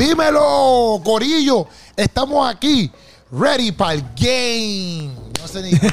Dímelo, 0.00 1.00
Corillo. 1.04 1.68
Estamos 1.94 2.50
aquí, 2.50 2.90
ready 3.30 3.70
para 3.70 3.92
el 3.92 4.02
game. 4.18 5.10
No 5.38 5.46
sé 5.46 5.60
ni 5.62 5.78
qué. 5.78 5.92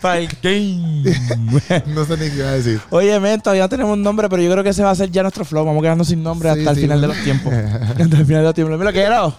Para 0.00 0.18
el 0.18 0.28
game. 0.42 1.02
no 1.94 2.06
sé 2.06 2.16
ni 2.16 2.30
qué 2.30 2.36
iba 2.36 2.48
a 2.48 2.52
decir. 2.52 2.80
Oye, 2.88 3.20
men, 3.20 3.38
todavía 3.42 3.64
no 3.64 3.68
tenemos 3.68 3.92
un 3.92 4.02
nombre, 4.02 4.30
pero 4.30 4.42
yo 4.42 4.50
creo 4.50 4.64
que 4.64 4.70
ese 4.70 4.82
va 4.82 4.92
a 4.92 4.94
ser 4.94 5.10
ya 5.10 5.20
nuestro 5.20 5.44
flow. 5.44 5.66
Vamos 5.66 5.80
a 5.80 5.82
quedarnos 5.82 6.08
sin 6.08 6.22
nombre 6.22 6.50
Sí, 6.54 6.58
hasta 6.60 6.70
el 6.70 6.76
final 6.78 7.02
de 7.02 7.06
los 7.08 7.18
tiempos. 7.18 7.52
hasta 7.54 8.02
el 8.02 8.08
final 8.26 8.28
de 8.28 8.42
los 8.42 8.54
tiempos. 8.54 8.78
Mira, 8.78 8.92
¿qué 8.92 9.02
era? 9.02 9.30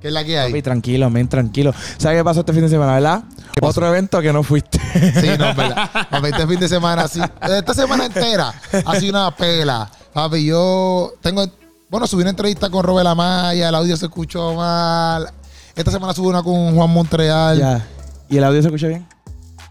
¿Qué 0.00 0.08
es 0.08 0.14
la 0.14 0.24
que 0.24 0.36
hay? 0.36 0.50
Papi, 0.50 0.62
tranquilo, 0.62 1.08
men, 1.08 1.28
tranquilo. 1.28 1.72
¿Sabes 1.98 2.18
qué 2.18 2.24
pasó 2.24 2.40
este 2.40 2.52
fin 2.52 2.62
de 2.62 2.68
semana, 2.68 2.94
verdad? 2.94 3.22
Otro 3.62 3.86
evento 3.88 4.20
que 4.20 4.32
no 4.32 4.42
fuiste. 4.42 4.80
Sí, 5.20 5.28
no, 5.38 5.54
verdad. 5.54 5.88
Papi, 6.10 6.28
este 6.28 6.46
fin 6.48 6.58
de 6.58 6.68
semana, 6.68 7.02
así, 7.02 7.20
esta 7.42 7.74
semana 7.74 8.06
entera, 8.06 8.52
ha 8.84 8.98
sido 8.98 9.10
una 9.10 9.30
pela. 9.36 9.88
Papi, 10.14 10.44
yo 10.44 11.12
tengo, 11.20 11.44
bueno, 11.90 12.06
subí 12.06 12.20
una 12.22 12.30
entrevista 12.30 12.70
con 12.70 12.84
Robert 12.84 13.08
Amaya, 13.08 13.68
el 13.68 13.74
audio 13.74 13.96
se 13.96 14.06
escuchó 14.06 14.54
mal. 14.54 15.28
Esta 15.74 15.90
semana 15.90 16.12
subí 16.12 16.28
una 16.28 16.40
con 16.40 16.72
Juan 16.76 16.88
Montreal. 16.90 17.58
ya. 17.58 17.88
¿Y 18.28 18.36
el 18.36 18.44
audio 18.44 18.62
se 18.62 18.68
escucha 18.68 18.86
bien? 18.86 19.06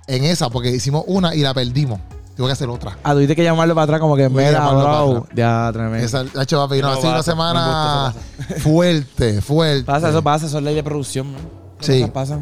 En 0.06 0.26
esa, 0.26 0.50
porque 0.50 0.70
hicimos 0.70 1.06
una 1.08 1.34
y 1.34 1.40
la 1.40 1.54
perdimos. 1.54 2.02
Tengo 2.36 2.48
que 2.48 2.54
hacer 2.54 2.68
otra. 2.68 2.98
Ah, 3.04 3.14
tuviste 3.14 3.38
que 3.38 3.44
llamarlo 3.44 3.74
para 3.74 3.84
atrás 3.86 4.00
como 4.02 4.18
que 4.18 4.28
Tuve 4.28 4.48
atrás. 4.48 5.24
Ya, 5.34 5.70
tremendo. 5.72 6.06
Esa, 6.06 6.26
la 6.34 6.44
hecho, 6.44 6.58
papi, 6.58 6.82
no, 6.82 6.88
No, 6.90 6.94
ha 6.94 6.98
sido 6.98 7.12
una 7.12 7.24
semana 7.24 8.14
me 8.38 8.50
gusta, 8.50 8.60
fuerte, 8.60 9.42
fuerte. 9.42 9.86
Pasa, 9.86 10.10
eso 10.10 10.22
pasa, 10.22 10.48
eso 10.48 10.58
es 10.58 10.64
ley 10.64 10.76
de 10.76 10.84
producción, 10.84 11.32
man. 11.32 11.63
Sí. 11.84 12.06
Pasan. 12.14 12.42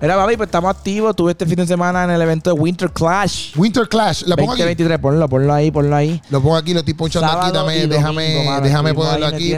Mira, 0.00 0.16
papi, 0.16 0.36
pues 0.36 0.46
estamos 0.46 0.70
activos. 0.70 1.14
Tuve 1.16 1.32
este 1.32 1.44
fin 1.46 1.56
de 1.56 1.66
semana 1.66 2.04
en 2.04 2.10
el 2.10 2.22
evento 2.22 2.54
de 2.54 2.60
Winter 2.60 2.90
Clash. 2.90 3.56
Winter 3.56 3.88
Clash, 3.88 4.22
la 4.22 4.36
pongo 4.36 4.52
aquí. 4.52 4.62
2023, 4.62 4.98
ponlo, 4.98 5.28
ponlo 5.28 5.52
ahí, 5.52 5.70
ponlo 5.70 5.94
ahí. 5.94 6.22
Lo 6.30 6.40
pongo 6.40 6.56
aquí, 6.56 6.72
lo 6.72 6.80
estoy 6.80 6.94
ponchando 6.94 7.26
aquí. 7.26 7.36
Sábado 7.36 7.52
Dame, 7.52 7.78
y 7.78 7.86
déjame, 7.86 8.32
domingo, 8.32 8.50
mano, 8.50 8.64
déjame 8.64 8.94
ponerlo 8.94 9.26
aquí. 9.26 9.54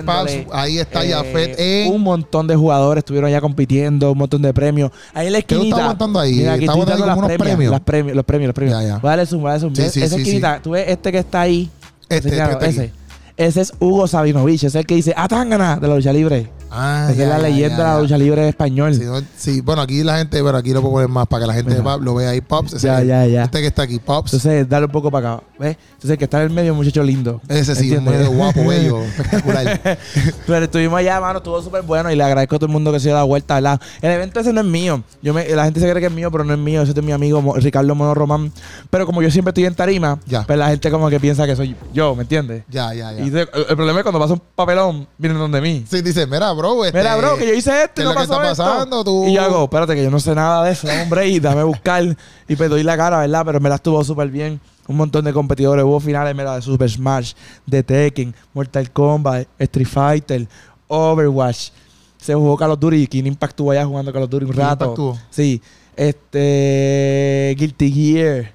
Ahí 0.53 0.79
está 0.79 1.05
eh, 1.05 1.11
Jafet 1.13 1.55
en. 1.59 1.93
Un 1.93 2.03
montón 2.03 2.47
de 2.47 2.57
jugadores 2.57 3.03
estuvieron 3.03 3.31
ya 3.31 3.41
compitiendo, 3.41 4.13
un 4.13 4.19
montón 4.19 4.43
de 4.43 4.53
premios. 4.55 4.91
Ahí 5.13 5.27
en 5.27 5.35
la 5.35 5.43
¿Qué 5.43 5.47
tú 5.47 5.55
esquinita. 5.57 5.77
estás 5.77 5.85
aguantando 5.85 6.21
ahí? 6.21 6.35
Mira, 6.35 6.53
aquí 6.55 6.65
¿Estás 6.65 6.77
como 6.77 7.05
unos 7.05 7.17
premios, 7.17 7.39
premios? 7.39 7.71
Las 7.71 7.81
premios, 7.81 8.17
los 8.17 8.25
premios, 8.25 8.47
los 8.49 8.55
premios. 8.55 8.81
Ya, 8.81 8.89
ya. 8.89 8.99
Voy 8.99 9.09
a 9.09 9.11
darle 9.11 9.27
zoom, 9.27 9.43
voy 9.43 9.51
a 9.51 9.53
darle 9.53 9.61
zoom. 9.61 9.75
Sí, 9.75 9.91
sí, 9.91 10.03
Esa 10.03 10.17
sí, 10.17 10.23
esquinita, 10.23 10.61
tú 10.63 10.71
ves 10.71 10.89
este 10.89 11.13
que 11.13 11.19
está 11.19 11.41
ahí. 11.43 11.71
Este, 12.09 12.29
este, 12.29 12.53
este 12.53 12.67
ese. 12.67 12.93
Ese 13.37 13.61
es 13.63 13.73
Hugo 13.79 14.07
Sabinovich, 14.07 14.65
es 14.65 14.75
el 14.75 14.85
que 14.85 14.95
dice 14.95 15.15
Atangana 15.17 15.77
de 15.77 15.89
la 15.89 15.95
lucha 15.97 16.13
libre. 16.13 16.51
Ah, 16.71 17.09
Esa 17.11 17.15
ya, 17.19 17.23
es 17.25 17.29
la 17.31 17.37
ya, 17.37 17.43
leyenda 17.43 17.77
ya, 17.79 17.85
de 17.89 17.95
la 17.95 18.01
lucha 18.01 18.19
libre 18.19 18.49
español. 18.49 18.95
Sí, 18.95 19.03
no- 19.05 19.23
sí, 19.37 19.61
bueno, 19.61 19.83
aquí 19.83 20.03
la 20.05 20.19
gente, 20.19 20.43
pero 20.43 20.57
aquí 20.57 20.73
lo 20.73 20.81
puedo 20.81 20.95
poner 20.95 21.09
más 21.09 21.27
para 21.27 21.43
que 21.43 21.47
la 21.49 21.55
gente 21.55 21.75
Mira. 21.79 21.97
lo 21.97 22.15
vea 22.15 22.31
ahí, 22.31 22.41
Pops. 22.41 22.75
Ese- 22.75 22.87
Ya, 22.87 23.03
ya, 23.03 23.27
ya. 23.27 23.45
Este 23.45 23.61
que 23.61 23.67
está 23.67 23.83
aquí, 23.83 23.99
Pops. 23.99 24.33
Entonces, 24.35 24.69
dale 24.69 24.87
un 24.87 24.93
poco 24.93 25.11
para 25.11 25.35
acá. 25.35 25.43
¿Ves? 25.59 25.77
Entonces, 25.89 26.11
el 26.11 26.19
que 26.19 26.25
está 26.25 26.39
en 26.39 26.45
el 26.45 26.51
medio, 26.51 26.75
muchacho 26.75 27.03
lindo. 27.03 27.41
ese 27.49 27.75
sí, 27.75 27.91
un 27.97 28.05
medio 28.05 28.31
guapo, 28.31 28.65
bello, 28.67 29.03
espectacular. 29.19 29.81
Pero 30.47 30.65
estuvimos 30.65 30.99
allá, 30.99 31.21
mano, 31.21 31.39
estuvo 31.39 31.61
súper 31.63 31.83
bueno 31.83 32.11
y 32.11 32.17
le 32.17 32.23
agradezco 32.25 32.57
a 32.57 32.59
todo 32.59 32.67
el 32.67 32.73
mundo 32.73 32.93
que 32.93 33.01
se 33.01 33.09
dio 33.09 33.17
la 33.17 33.25
vuelta, 33.25 33.55
¿verdad? 33.57 33.81
El 34.01 34.13
evento 34.13 34.41
ese 34.41 34.53
no 34.53 34.61
es 34.61 34.67
mío. 34.67 35.03
Yo 35.23 35.35
me, 35.35 35.49
la 35.49 35.65
gente 35.65 35.81
se 35.81 35.89
cree 35.91 36.01
que 36.01 36.07
es 36.07 36.13
mío, 36.13 36.31
pero 36.31 36.45
no 36.45 36.53
es 36.55 36.59
mío. 36.59 36.83
Ese 36.83 36.91
es 36.91 36.95
de 36.95 37.03
mi 37.03 37.13
amigo 37.13 37.55
Ricardo 37.57 37.95
Mono 37.95 38.15
Román. 38.15 38.53
Pero 38.91 39.07
como 39.07 39.23
yo 39.23 39.31
siempre 39.31 39.51
estoy 39.51 39.65
en 39.67 39.75
tarima, 39.75 40.19
Ya. 40.27 40.45
pues 40.45 40.59
la 40.59 40.69
gente 40.69 40.91
como 40.91 41.11
que 41.11 41.19
piensa 41.21 41.47
que 41.47 41.57
soy 41.57 41.75
yo, 41.93 42.15
¿me 42.15 42.23
entiendes? 42.23 42.63
ya, 42.69 42.95
ya, 42.95 43.13
ya. 43.13 43.21
Y 43.25 43.29
el 43.29 43.77
problema 43.77 43.99
es 44.01 44.03
cuando 44.05 44.19
pasa 44.21 44.35
un 44.35 44.43
papelón, 44.55 45.07
vienen 45.19 45.39
donde 45.39 45.61
mí. 45.61 45.85
sí, 45.91 46.01
dice, 46.03 46.27
mira, 46.27 46.53
bro, 46.61 46.85
este, 46.85 46.99
Mira, 46.99 47.17
bro, 47.17 47.37
que 47.37 47.47
yo 47.47 47.55
hice 47.55 47.71
esto 47.83 47.93
¿qué 47.97 48.03
y 48.03 48.05
no 48.05 48.11
lo 48.13 48.21
que 48.21 48.27
pasó 48.29 48.35
está 48.43 48.51
esto. 48.53 48.65
pasando? 48.65 49.05
Tú- 49.05 49.25
Y 49.27 49.35
yo 49.35 49.43
hago, 49.43 49.65
espérate, 49.65 49.95
que 49.95 50.03
yo 50.05 50.11
no 50.11 50.21
sé 50.21 50.35
nada 50.35 50.65
de 50.65 50.73
eso. 50.73 50.87
Un 51.03 51.11
break, 51.11 51.41
dame 51.43 51.63
buscar. 51.65 52.05
Y 52.49 52.57
pues 52.57 52.71
doy 52.71 52.83
la 52.83 52.97
cara, 52.97 53.19
¿verdad? 53.19 53.43
Pero 53.45 53.61
me 53.61 53.69
la 53.69 53.75
estuvo 53.77 54.03
súper 54.05 54.29
bien. 54.29 54.61
Un 54.87 54.97
montón 54.97 55.25
de 55.25 55.33
competidores. 55.33 55.85
Hubo 55.85 56.01
finales, 56.01 56.35
mira, 56.35 56.55
de 56.57 56.63
Super 56.63 56.91
Smash, 56.91 57.33
de 57.67 57.83
Tekken, 57.83 58.35
Mortal 58.55 58.91
Kombat, 58.91 59.47
Street 59.59 59.87
Fighter, 59.89 60.49
Overwatch. 60.89 61.71
Se 62.19 62.35
jugó 62.35 62.57
Call 62.57 62.73
of 62.73 62.81
Duty. 62.81 63.07
King 63.07 63.25
Impact 63.27 63.53
estuvo 63.53 63.71
allá 63.71 63.85
jugando 63.87 64.13
Call 64.13 64.25
of 64.25 64.31
Duty 64.31 64.45
un 64.47 64.53
rato. 64.53 65.19
Sí. 65.31 65.63
Este. 65.97 67.55
Guilty 67.59 67.93
Gear. 67.93 68.53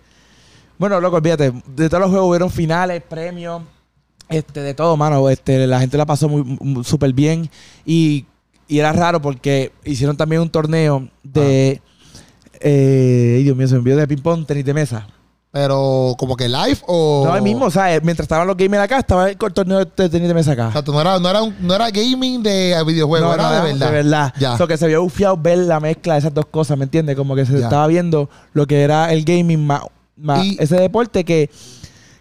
Bueno, 0.77 0.99
loco, 0.99 1.17
olvídate. 1.17 1.53
De 1.67 1.87
todos 1.89 2.01
los 2.01 2.09
juegos 2.11 2.29
hubieron 2.29 2.49
finales, 2.51 3.01
premios. 3.07 3.61
Este, 4.29 4.61
de 4.61 4.73
todo, 4.73 4.97
mano. 4.97 5.29
Este, 5.29 5.67
la 5.67 5.79
gente 5.79 5.97
la 5.97 6.05
pasó 6.05 6.27
muy, 6.29 6.83
súper 6.83 7.13
bien. 7.13 7.49
Y, 7.85 8.25
y 8.67 8.79
era 8.79 8.91
raro 8.93 9.21
porque 9.21 9.71
hicieron 9.83 10.17
también 10.17 10.41
un 10.41 10.49
torneo 10.49 11.07
de. 11.23 11.81
eh, 12.59 13.35
ay, 13.37 13.43
Dios 13.43 13.55
mío, 13.55 13.67
se 13.67 13.73
me 13.73 13.79
envió 13.79 13.95
de 13.97 14.07
ping-pong, 14.07 14.45
tenis 14.45 14.65
de 14.65 14.73
mesa. 14.73 15.07
Pero, 15.51 16.15
como 16.17 16.35
que 16.35 16.49
live 16.49 16.79
o. 16.85 17.23
No, 17.27 17.33
ahí 17.33 17.41
mismo, 17.41 17.71
¿sabes? 17.71 18.03
Mientras 18.03 18.25
estaban 18.25 18.45
los 18.45 18.57
gamers 18.57 18.83
acá, 18.83 18.99
estaba 18.99 19.29
el 19.29 19.37
torneo 19.37 19.77
de 19.85 20.09
tenis 20.09 20.27
de 20.27 20.33
mesa 20.33 20.51
acá. 20.51 20.67
O 20.67 20.71
sea, 20.73 20.81
tú 20.83 20.91
no 20.91 20.99
era, 20.99 21.17
no 21.17 21.29
era, 21.29 21.41
un- 21.43 21.55
no 21.61 21.73
era 21.73 21.89
gaming 21.91 22.43
de 22.43 22.75
videojuegos, 22.85 23.33
era 23.35 23.61
de 23.61 23.71
verdad. 23.71 23.85
De 23.87 23.91
verdad. 23.93 24.33
Ya. 24.37 24.57
So 24.57 24.67
que 24.67 24.75
se 24.75 24.85
vio 24.87 25.01
bufiado 25.01 25.37
ver 25.37 25.59
la 25.59 25.79
mezcla 25.79 26.13
de 26.15 26.19
esas 26.19 26.33
dos 26.33 26.47
cosas, 26.47 26.77
¿me 26.77 26.83
entiendes? 26.83 27.15
Como 27.15 27.35
que 27.35 27.45
se 27.45 27.53
Ya. 27.53 27.59
estaba 27.65 27.87
viendo 27.87 28.29
lo 28.51 28.67
que 28.67 28.81
era 28.81 29.13
el 29.13 29.23
gaming 29.23 29.65
más, 29.65 29.83
más 30.17 30.43
Y- 30.45 30.57
ese 30.59 30.75
deporte 30.75 31.23
que, 31.23 31.49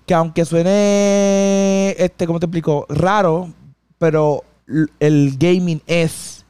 que 0.06 0.15
aunque 0.15 0.44
suene, 0.44 1.94
este, 1.98 2.26
¿cómo 2.26 2.41
te 2.41 2.47
explico? 2.47 2.87
Raro, 2.88 3.53
pero 3.98 4.44
el 4.98 5.37
gaming 5.38 5.82
es 5.87 6.44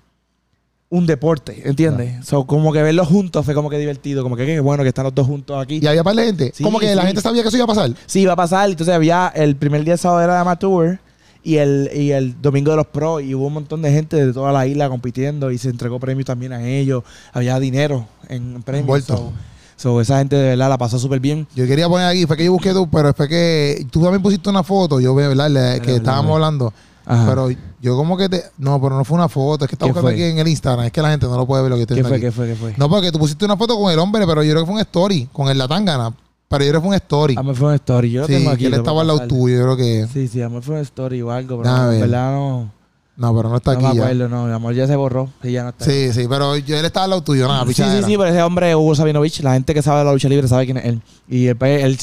un 0.94 1.06
deporte, 1.06 1.60
¿entiendes? 1.68 2.24
So, 2.24 2.46
como 2.46 2.72
que 2.72 2.80
verlos 2.80 3.08
juntos 3.08 3.44
fue 3.44 3.52
como 3.52 3.68
que 3.68 3.78
divertido, 3.78 4.22
como 4.22 4.36
que 4.36 4.46
qué 4.46 4.60
bueno 4.60 4.84
que 4.84 4.90
están 4.90 5.02
los 5.02 5.12
dos 5.12 5.26
juntos 5.26 5.60
aquí. 5.60 5.80
Y 5.82 5.86
había 5.88 6.04
par 6.04 6.14
de 6.14 6.24
gente. 6.24 6.52
Sí, 6.54 6.62
como 6.62 6.78
que 6.78 6.94
la 6.94 7.04
gente 7.04 7.20
sabía 7.20 7.42
que 7.42 7.48
eso 7.48 7.56
iba 7.56 7.64
a 7.64 7.68
pasar. 7.68 7.90
Sí, 8.06 8.20
iba 8.20 8.34
a 8.34 8.36
pasar. 8.36 8.70
Entonces 8.70 8.94
había 8.94 9.32
el 9.34 9.56
primer 9.56 9.82
día 9.82 9.94
de 9.94 9.98
sábado 9.98 10.22
era 10.22 10.34
de 10.34 10.40
amateur 10.40 11.00
y 11.42 11.56
el, 11.56 11.90
y 11.92 12.12
el 12.12 12.40
domingo 12.40 12.70
de 12.70 12.76
los 12.76 12.86
pros. 12.86 13.22
Y 13.22 13.34
hubo 13.34 13.48
un 13.48 13.54
montón 13.54 13.82
de 13.82 13.90
gente 13.90 14.24
de 14.24 14.32
toda 14.32 14.52
la 14.52 14.68
isla 14.68 14.88
compitiendo 14.88 15.50
y 15.50 15.58
se 15.58 15.68
entregó 15.68 15.98
premios 15.98 16.26
también 16.26 16.52
a 16.52 16.64
ellos. 16.64 17.02
Había 17.32 17.58
dinero 17.58 18.06
en 18.28 18.62
premios. 18.62 18.82
Envuelto. 18.82 19.16
So, 19.16 19.32
so, 19.76 20.00
esa 20.00 20.18
gente 20.18 20.36
de 20.36 20.50
verdad 20.50 20.68
la 20.68 20.78
pasó 20.78 20.98
súper 20.98 21.20
bien. 21.20 21.46
Yo 21.54 21.66
quería 21.66 21.88
poner 21.88 22.06
aquí, 22.08 22.26
fue 22.26 22.36
que 22.36 22.44
yo 22.44 22.52
busqué 22.52 22.72
tú, 22.72 22.88
pero 22.88 23.12
fue 23.14 23.28
que 23.28 23.86
tú 23.90 24.00
también 24.02 24.22
pusiste 24.22 24.48
una 24.50 24.62
foto, 24.62 25.00
yo 25.00 25.14
veo, 25.14 25.28
¿verdad? 25.30 25.50
Le- 25.50 25.80
que 25.80 25.96
estábamos 25.96 26.34
hablando. 26.34 26.72
Ajá. 27.06 27.26
Pero 27.28 27.50
yo 27.82 27.96
como 27.96 28.16
que 28.16 28.30
te... 28.30 28.42
No, 28.56 28.80
pero 28.80 28.96
no 28.96 29.04
fue 29.04 29.16
una 29.18 29.28
foto, 29.28 29.64
es 29.66 29.68
que 29.68 29.74
está 29.74 29.84
¿Qué 29.84 29.90
buscando 29.92 30.08
fue? 30.08 30.14
aquí 30.14 30.22
en 30.22 30.38
el 30.38 30.48
Instagram, 30.48 30.86
es 30.86 30.92
que 30.92 31.02
la 31.02 31.10
gente 31.10 31.26
no 31.26 31.36
lo 31.36 31.46
puede 31.46 31.62
ver 31.62 31.70
lo 31.70 31.76
que 31.76 31.82
estoy 31.82 31.96
¿Qué 31.98 32.02
fue? 32.04 32.12
aquí. 32.16 32.20
¿Qué 32.22 32.32
fue? 32.32 32.46
¿Qué 32.48 32.54
fue? 32.54 32.74
No, 32.78 32.88
porque 32.88 33.12
tú 33.12 33.18
pusiste 33.18 33.44
una 33.44 33.56
foto 33.58 33.78
con 33.78 33.92
el 33.92 33.98
hombre, 33.98 34.26
pero 34.26 34.42
yo 34.42 34.52
creo 34.52 34.62
que 34.62 34.66
fue 34.66 34.74
un 34.76 34.80
story, 34.80 35.28
con 35.30 35.48
el 35.48 35.58
Latangana. 35.58 36.14
Pero 36.48 36.64
yo 36.64 36.70
creo 36.70 36.80
que 36.80 36.84
fue 36.86 36.88
un 36.88 36.94
story. 36.94 37.34
A 37.36 37.42
mí 37.42 37.54
fue 37.54 37.66
una 37.66 37.76
story. 37.76 38.10
Yo 38.10 38.20
lo 38.22 38.26
sí, 38.26 38.32
tengo 38.34 38.50
aquí. 38.50 38.64
él 38.66 38.74
estaba 38.74 39.02
al 39.02 39.06
lado 39.08 39.26
tuyo, 39.26 39.56
yo 39.58 39.62
creo 39.64 39.76
que... 39.76 40.06
Sí, 40.12 40.28
sí, 40.28 40.40
a 40.40 40.48
mí 40.48 40.60
fue 40.62 40.76
una 40.76 40.82
story 40.82 41.20
o 41.20 41.30
algo, 41.30 41.60
pero 41.62 41.70
no, 41.76 41.92
en 41.92 42.00
verdad 42.00 42.32
no, 42.32 42.70
No, 43.16 43.32
pero 43.36 43.48
no 43.48 43.56
está 43.58 43.74
no 43.74 43.80
me 43.80 43.86
aquí 43.86 43.96
ya. 43.98 44.02
acuerdo. 44.04 44.28
No, 44.28 44.46
mi 44.46 44.52
amor 44.52 44.74
ya 44.74 44.88
se 44.88 44.96
borró. 44.96 45.30
Sí, 45.40 45.52
ya 45.52 45.62
no 45.62 45.68
está. 45.68 45.84
Sí, 45.84 46.12
sí, 46.12 46.26
pero 46.28 46.56
yo, 46.56 46.76
él 46.76 46.84
estaba 46.84 47.04
al 47.04 47.10
lado 47.10 47.22
tuyo, 47.22 47.46
nada, 47.46 47.64
Sí, 47.66 47.74
sí, 47.74 47.82
sí, 48.04 48.16
pero 48.16 48.26
ese 48.26 48.42
hombre, 48.42 48.74
Hugo 48.74 48.94
Sabinovich, 48.96 49.40
la 49.40 49.52
gente 49.52 49.72
que 49.72 49.82
sabe 49.82 50.00
de 50.00 50.04
la 50.06 50.12
lucha 50.12 50.28
libre 50.28 50.48
sabe 50.48 50.64
quién 50.64 50.78
es 50.78 50.84
él. 50.86 51.00
Y 51.28 51.46
el, 51.46 51.98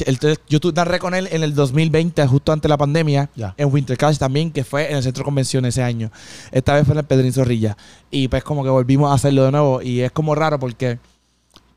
yo 0.47 0.59
tu- 0.61 0.71
narré 0.71 0.99
con 0.99 1.13
él 1.13 1.27
en 1.31 1.43
el 1.43 1.53
2020, 1.53 2.25
justo 2.27 2.53
antes 2.53 2.63
de 2.63 2.69
la 2.69 2.77
pandemia, 2.77 3.29
Ya. 3.35 3.53
en 3.57 3.73
Winter 3.73 3.97
Clash 3.97 4.17
también, 4.17 4.51
que 4.51 4.63
fue 4.63 4.89
en 4.89 4.95
el 4.97 5.03
centro 5.03 5.21
de 5.21 5.25
convención 5.25 5.65
ese 5.65 5.83
año. 5.83 6.11
Esta 6.51 6.75
vez 6.75 6.85
fue 6.85 6.93
en 6.93 6.99
el 6.99 7.05
Pedrín 7.05 7.33
Zorrilla. 7.33 7.75
Y 8.09 8.29
pues 8.29 8.43
como 8.45 8.63
que 8.63 8.69
volvimos 8.69 9.11
a 9.11 9.15
hacerlo 9.15 9.43
de 9.43 9.51
nuevo. 9.51 9.81
Y 9.81 9.99
es 9.99 10.11
como 10.13 10.33
raro 10.33 10.59
porque 10.59 10.97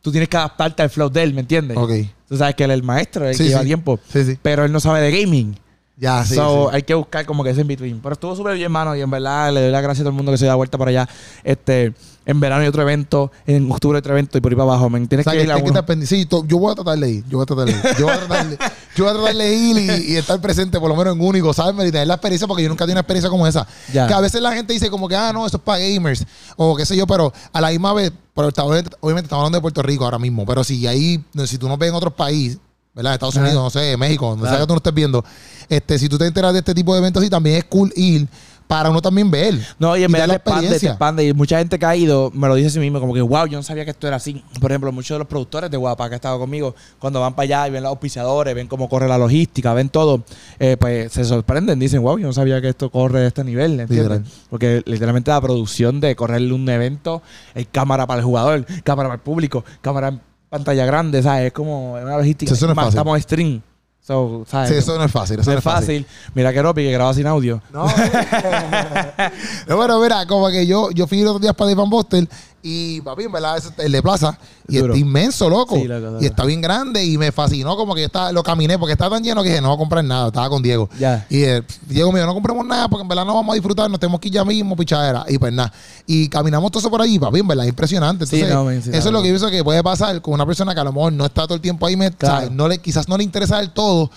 tú 0.01 0.13
tienes 0.13 0.29
que 0.29 0.37
adaptarte 0.37 0.83
al 0.83 0.91
flow 0.91 1.11
de 1.11 1.23
él, 1.25 1.35
¿me 1.35 1.41
entiendes? 1.41 1.77
Ok. 1.77 1.91
Tú 2.29 2.37
sabes 2.37 2.55
que 2.55 2.65
él 2.65 2.71
es 2.71 2.75
el 2.77 2.83
maestro, 2.85 3.27
el 3.29 3.35
Sí, 3.35 3.43
que 3.45 3.49
lleva 3.49 3.63
sí. 3.63 3.67
tiempo. 3.67 3.99
Sí, 4.13 4.25
sí. 4.25 4.39
Pero 4.41 4.65
él 4.65 4.71
no 4.71 4.79
sabe 4.79 5.01
de 5.01 5.11
gaming. 5.23 5.59
Ya, 5.97 6.25
sí, 6.25 6.35
so, 6.35 6.71
sí. 6.71 6.77
hay 6.77 6.83
que 6.83 6.95
buscar 6.95 7.25
como 7.25 7.45
que 7.45 7.51
ese 7.51 7.61
in 7.61 7.69
between. 7.69 8.01
Pero 8.01 8.15
estuvo 8.15 8.35
súper 8.35 8.57
bien, 8.57 8.71
mano. 8.71 8.97
Y 8.97 9.01
en 9.01 9.11
verdad 9.11 9.53
le 9.53 9.63
doy 9.63 9.71
las 9.71 9.83
gracias 9.83 10.01
a 10.01 10.05
todo 10.05 10.11
el 10.11 10.17
mundo 10.17 10.33
que 10.33 10.39
se 10.39 10.47
da 10.47 10.57
vuelta 10.57 10.77
para 10.77 10.91
allá. 10.91 11.09
Este, 11.45 11.95
en 12.27 12.41
verano 12.41 12.63
hay 12.63 12.69
otro 12.69 12.83
evento, 12.83 13.31
en 13.47 13.71
octubre 13.71 13.97
hay 13.97 14.01
otro 14.01 14.13
evento 14.15 14.37
y 14.37 14.41
por 14.41 14.51
ahí 14.51 14.57
para 14.57 14.71
abajo. 14.71 14.91
Men. 14.91 15.05
O 15.05 15.09
Tienes 15.09 15.25
sea, 15.25 15.33
que 15.35 15.41
que 15.41 15.45
ir 15.45 15.53
a 15.53 15.57
que 15.57 15.71
uno. 15.71 16.07
Sí, 16.07 16.27
yo 16.47 16.59
voy 16.59 16.73
a 16.73 16.75
tratar 16.75 16.99
de 16.99 17.11
ir. 17.11 17.25
Yo 17.29 17.39
voy 17.39 17.43
a 17.45 17.47
tratar 17.47 17.67
de 17.67 17.73
ir. 17.73 17.97
Yo 17.99 18.07
voy 18.07 18.15
a 18.15 18.19
tratar 18.19 18.49
de, 18.49 18.59
yo 18.97 19.05
voy 19.05 19.13
a 19.13 19.17
tratar 19.17 19.37
de 19.37 19.55
ir 19.55 19.77
y, 19.79 20.13
y 20.13 20.17
estar 20.17 20.41
presente, 20.41 20.81
por 20.81 20.89
lo 20.89 20.97
menos 20.97 21.15
en 21.15 21.21
único, 21.21 21.53
¿sabes? 21.53 21.75
Y 21.87 21.93
tener 21.93 22.09
la 22.09 22.15
experiencia 22.15 22.49
porque 22.49 22.65
yo 22.65 22.69
nunca 22.69 22.85
tengo 22.87 22.95
una 22.95 23.01
experiencia 23.01 23.31
como 23.31 23.47
esa. 23.47 23.65
Ya. 23.93 24.09
Que 24.09 24.15
a 24.15 24.21
veces 24.21 24.41
la 24.41 24.53
gente 24.53 24.73
dice 24.73 24.91
como 24.91 25.07
que, 25.09 25.15
ah, 25.15 25.33
no, 25.33 25.47
eso 25.47 25.59
es 25.59 25.63
para 25.63 25.79
gamers. 25.79 26.27
O 26.57 26.75
qué 26.75 26.85
sé 26.85 26.97
yo, 26.97 27.07
pero 27.07 27.33
a 27.53 27.61
la 27.61 27.71
misma 27.71 27.93
vez, 27.93 28.13
pero 28.35 28.49
obviamente 28.49 29.27
estamos 29.27 29.43
hablando 29.43 29.59
de 29.59 29.63
Puerto 29.63 29.83
Rico 29.83 30.05
ahora 30.05 30.19
mismo. 30.19 30.45
Pero 30.45 30.65
si 30.65 30.87
ahí, 30.89 31.25
si 31.47 31.57
tú 31.57 31.69
no 31.69 31.77
ves 31.77 31.91
en 31.91 31.95
otros 31.95 32.15
países, 32.15 32.59
¿verdad? 32.95 33.15
Estados. 33.15 33.37
Unidos, 33.37 33.55
no 33.55 33.71
sé, 33.71 33.97
México, 33.97 34.27
donde 34.31 34.43
Claro. 34.43 34.57
sea 34.57 34.63
que 34.63 34.67
tú 34.69 34.73
no 34.75 34.79
estés 34.79 34.95
viendo, 34.95 35.25
este, 35.69 35.99
si 35.99 36.09
tú 36.09 36.19
te 36.19 36.27
enteras 36.27 36.53
de 36.53 36.61
este 36.61 36.75
tipo 36.75 36.93
de 36.95 37.01
eventos, 37.01 37.23
sí, 37.23 37.29
también 37.31 37.57
es 37.57 37.65
cool 37.65 37.93
ir 37.97 38.29
para 38.67 38.89
uno 38.89 39.03
también 39.03 39.31
ver. 39.31 39.61
No, 39.79 39.95
y 39.97 40.05
en 40.05 40.11
y 40.11 40.13
verdad 40.13 40.29
te 40.29 40.35
expande, 40.37 40.79
te 40.79 40.87
expande. 40.87 41.27
Y 41.27 41.33
mucha 41.35 41.59
gente 41.59 41.79
que 41.79 41.85
ha 41.85 41.95
ido 41.95 42.31
me 42.35 42.49
lo 42.49 42.55
dice 42.55 42.69
a 42.69 42.71
sí 42.71 42.79
mismo, 42.79 42.99
como 42.99 43.13
que, 43.13 43.21
wow, 43.21 43.47
yo 43.47 43.59
no 43.59 43.63
sabía 43.63 43.85
que 43.85 43.91
esto 43.91 44.07
era 44.07 44.17
así. 44.17 44.43
Por 44.59 44.71
ejemplo, 44.71 44.91
muchos 44.91 45.17
de 45.17 45.19
los 45.19 45.29
productores 45.29 45.71
de 45.71 45.77
Guapa 45.77 46.09
que 46.09 46.15
han 46.15 46.17
estado 46.17 46.39
conmigo, 46.39 46.75
cuando 46.99 47.21
van 47.21 47.35
para 47.35 47.45
allá 47.45 47.69
y 47.69 47.73
ven 47.73 47.83
los 47.83 47.91
auspiciadores, 47.91 48.55
ven 48.55 48.67
cómo 48.67 48.89
corre 48.89 49.07
la 49.07 49.19
logística, 49.19 49.75
ven 49.75 49.91
todo, 49.91 50.23
eh, 50.59 50.77
pues 50.81 51.13
se 51.13 51.25
sorprenden. 51.25 51.79
Dicen, 51.79 52.01
wow, 52.03 52.19
yo 52.19 52.27
no 52.27 52.33
sabía 52.33 52.61
que 52.63 52.71
esto 52.71 52.91
corre 52.91 53.21
de 53.21 53.27
este 53.29 53.45
nivel, 53.45 53.81
¿entiendes? 53.81 53.99
Literal. 53.99 54.25
Porque 54.49 54.83
literalmente 54.87 55.31
la 55.31 55.41
producción 55.43 56.01
de 56.01 56.17
correrle 56.17 56.53
un 56.55 56.67
evento, 56.69 57.23
hay 57.55 57.67
cámara 57.67 58.07
para 58.07 58.21
el 58.21 58.25
jugador, 58.25 58.65
cámara 58.83 59.11
para 59.11 59.17
el 59.17 59.23
público, 59.23 59.63
cámara 59.83 60.19
pantalla 60.55 60.87
grande, 60.87 61.21
¿sabes? 61.21 61.47
Es 61.47 61.53
como 61.53 61.95
una 61.95 62.17
logística. 62.17 62.53
Eso 62.53 62.67
no 62.67 62.73
es 62.73 62.77
Más, 62.77 62.85
fácil. 62.87 62.99
Estamos 62.99 63.23
stream. 63.23 63.63
So, 64.01 64.45
¿sabes? 64.47 64.69
Sí, 64.71 64.77
eso 64.77 64.97
no 64.97 65.05
es 65.05 65.11
fácil. 65.11 65.41
Eso 65.41 65.51
no 65.51 65.59
es 65.59 65.65
fácil. 65.65 66.07
Mira 66.35 66.53
que 66.53 66.63
Ropi 66.63 66.83
que 66.83 66.93
graba 66.93 67.13
sin 67.13 67.27
audio. 67.27 67.61
No. 67.73 67.87
no, 69.69 69.77
bueno, 69.77 70.01
mira, 70.01 70.27
como 70.27 70.49
que 70.51 70.67
yo, 70.67 70.91
yo 70.93 71.07
fui 71.07 71.23
los 71.23 71.31
otros 71.31 71.43
días 71.43 71.55
para 71.55 71.75
Dave 71.75 71.89
Buster 71.89 72.29
y 72.67 73.03
papi, 73.03 73.25
en 73.25 73.33
verdad, 73.33 73.59
es 73.59 73.71
el 73.77 73.93
de 73.93 74.03
plaza. 74.03 74.39
Y 74.67 74.79
Duro. 74.79 74.95
está 74.95 75.07
inmenso, 75.07 75.51
loco. 75.51 75.77
Sí, 75.77 75.85
loco, 75.85 76.07
loco. 76.13 76.23
Y 76.25 76.27
está 76.27 76.47
bien 76.47 76.63
grande 76.63 77.05
y 77.05 77.19
me 77.19 77.31
fascinó 77.31 77.77
como 77.77 77.95
que 77.95 78.01
yo 78.01 78.07
estaba, 78.07 78.33
lo 78.33 78.43
caminé 78.43 78.79
porque 78.79 78.93
estaba 78.93 79.17
tan 79.17 79.23
lleno 79.23 79.43
que 79.43 79.51
dije, 79.51 79.61
no 79.61 79.69
voy 79.69 79.77
a 79.77 79.79
comprar 79.79 80.03
nada. 80.03 80.29
Estaba 80.29 80.49
con 80.49 80.63
Diego. 80.63 80.89
Ya. 80.99 81.27
Y 81.29 81.43
eh, 81.43 81.63
Diego 81.87 82.11
me 82.11 82.21
dijo, 82.21 82.27
no 82.27 82.33
compremos 82.33 82.65
nada 82.67 82.89
porque 82.89 83.03
en 83.03 83.09
verdad 83.09 83.27
no 83.27 83.35
vamos 83.35 83.53
a 83.53 83.55
disfrutar, 83.55 83.91
nos 83.91 84.01
tenemos 84.01 84.19
que 84.19 84.29
ir 84.29 84.35
ya 84.35 84.45
mismo, 84.47 84.75
pichadera. 84.75 85.27
Y 85.29 85.37
pues 85.39 85.53
nada. 85.53 85.71
Y 86.07 86.29
caminamos 86.31 86.71
todo 86.73 86.81
eso 86.81 86.91
por 86.91 87.03
ahí, 87.03 87.19
papi, 87.19 87.41
en 87.41 87.47
verdad, 87.49 87.65
impresionante. 87.65 88.25
Sí, 88.25 88.37
Entonces, 88.37 88.55
no, 88.57 88.65
men, 88.65 88.83
sí, 88.83 88.89
eso 88.95 89.09
es 89.09 89.13
lo 89.13 89.21
que 89.21 89.29
yo 89.29 89.35
pienso 89.35 89.51
que 89.51 89.63
puede 89.63 89.83
pasar 89.83 90.21
con 90.23 90.33
una 90.33 90.47
persona 90.47 90.73
que 90.75 90.81
a 90.81 90.85
lo 90.85 90.93
mejor 90.95 91.13
no 91.13 91.27
está 91.27 91.43
todo 91.43 91.57
el 91.57 91.61
tiempo 91.61 91.85
ahí, 91.87 91.97
me- 91.97 92.11
Claro. 92.13 92.49
no 92.51 92.67
le, 92.67 92.79
quizás 92.79 93.07
no 93.09 93.19
le 93.19 93.25
interesa 93.25 93.59
del 93.59 93.71
todo. 93.71 94.11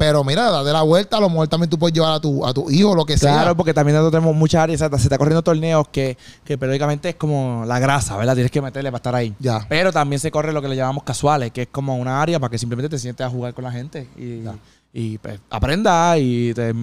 Pero 0.00 0.24
mira, 0.24 0.50
date 0.50 0.72
la 0.72 0.80
vuelta, 0.80 1.18
a 1.18 1.20
lo 1.20 1.28
mejor 1.28 1.46
también 1.46 1.68
tú 1.68 1.78
puedes 1.78 1.92
llevar 1.94 2.14
a 2.14 2.20
tu, 2.20 2.46
a 2.46 2.54
tu 2.54 2.70
hijo, 2.70 2.94
lo 2.94 3.04
que 3.04 3.18
sea. 3.18 3.34
Claro, 3.34 3.54
porque 3.54 3.74
también 3.74 3.96
nosotros 3.96 4.18
tenemos 4.18 4.34
muchas 4.34 4.62
áreas, 4.62 4.80
se 4.80 4.86
está 4.96 5.18
corriendo 5.18 5.42
torneos 5.42 5.88
que, 5.92 6.16
que 6.42 6.56
periódicamente 6.56 7.10
es 7.10 7.16
como 7.16 7.64
la 7.66 7.78
grasa, 7.78 8.16
¿verdad? 8.16 8.32
Tienes 8.32 8.50
que 8.50 8.62
meterle 8.62 8.90
para 8.90 8.96
estar 8.98 9.14
ahí. 9.14 9.34
Ya. 9.38 9.66
Pero 9.68 9.92
también 9.92 10.18
se 10.18 10.30
corre 10.30 10.54
lo 10.54 10.62
que 10.62 10.68
le 10.68 10.76
llamamos 10.76 11.04
casuales, 11.04 11.50
que 11.52 11.62
es 11.62 11.68
como 11.70 11.96
una 11.98 12.22
área 12.22 12.40
para 12.40 12.50
que 12.50 12.56
simplemente 12.56 12.88
te 12.88 12.98
sientes 12.98 13.26
a 13.26 13.28
jugar 13.28 13.52
con 13.52 13.62
la 13.64 13.72
gente 13.72 14.08
y, 14.16 14.42
Ya. 14.42 14.54
y 14.94 15.18
pues, 15.18 15.38
aprenda 15.50 16.16
y 16.16 16.54
te- 16.54 16.74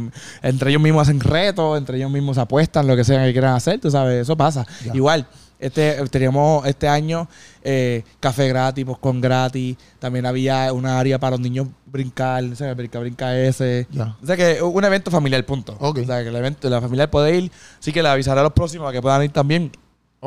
entre 0.44 0.70
ellos 0.70 0.82
mismos 0.84 1.02
hacen 1.02 1.20
retos, 1.20 1.76
entre 1.76 1.98
ellos 1.98 2.12
mismos 2.12 2.38
apuestan 2.38 2.86
lo 2.86 2.96
que 2.96 3.04
sea 3.04 3.26
que 3.26 3.32
quieran 3.32 3.56
hacer, 3.56 3.80
tú 3.82 3.90
sabes, 3.90 4.22
eso 4.22 4.38
pasa. 4.38 4.64
Ya. 4.86 4.94
Igual, 4.96 5.26
este 5.60 5.96
teníamos 6.10 6.66
este 6.68 6.88
año 6.88 7.28
eh, 7.64 8.04
café 8.20 8.48
gratis, 8.48 8.86
con 9.00 9.20
gratis, 9.22 9.76
también 10.00 10.26
había 10.26 10.72
una 10.74 11.00
área 11.00 11.20
para 11.20 11.32
los 11.32 11.40
niños 11.40 11.68
brincar, 11.86 12.44
o 12.44 12.56
sea, 12.56 12.74
brinca, 12.74 13.00
brinca 13.00 13.38
ese. 13.38 13.88
O 14.22 14.26
sea 14.26 14.38
que 14.38 14.62
un 14.62 14.84
evento 14.84 15.10
familiar, 15.12 15.44
punto. 15.46 15.76
Ok. 15.80 16.00
O 16.04 16.06
sea 16.06 16.22
que 16.24 16.30
el 16.30 16.36
evento, 16.36 16.70
la 16.70 16.82
familia 16.82 17.10
puede 17.10 17.36
ir, 17.36 17.52
así 17.80 17.92
que 17.92 18.04
le 18.04 18.10
avisaré 18.10 18.40
a 18.40 18.44
los 18.44 18.54
próximos 18.54 18.88
a 18.90 18.92
que 18.92 19.02
puedan 19.02 19.24
ir 19.24 19.32
también 19.32 19.72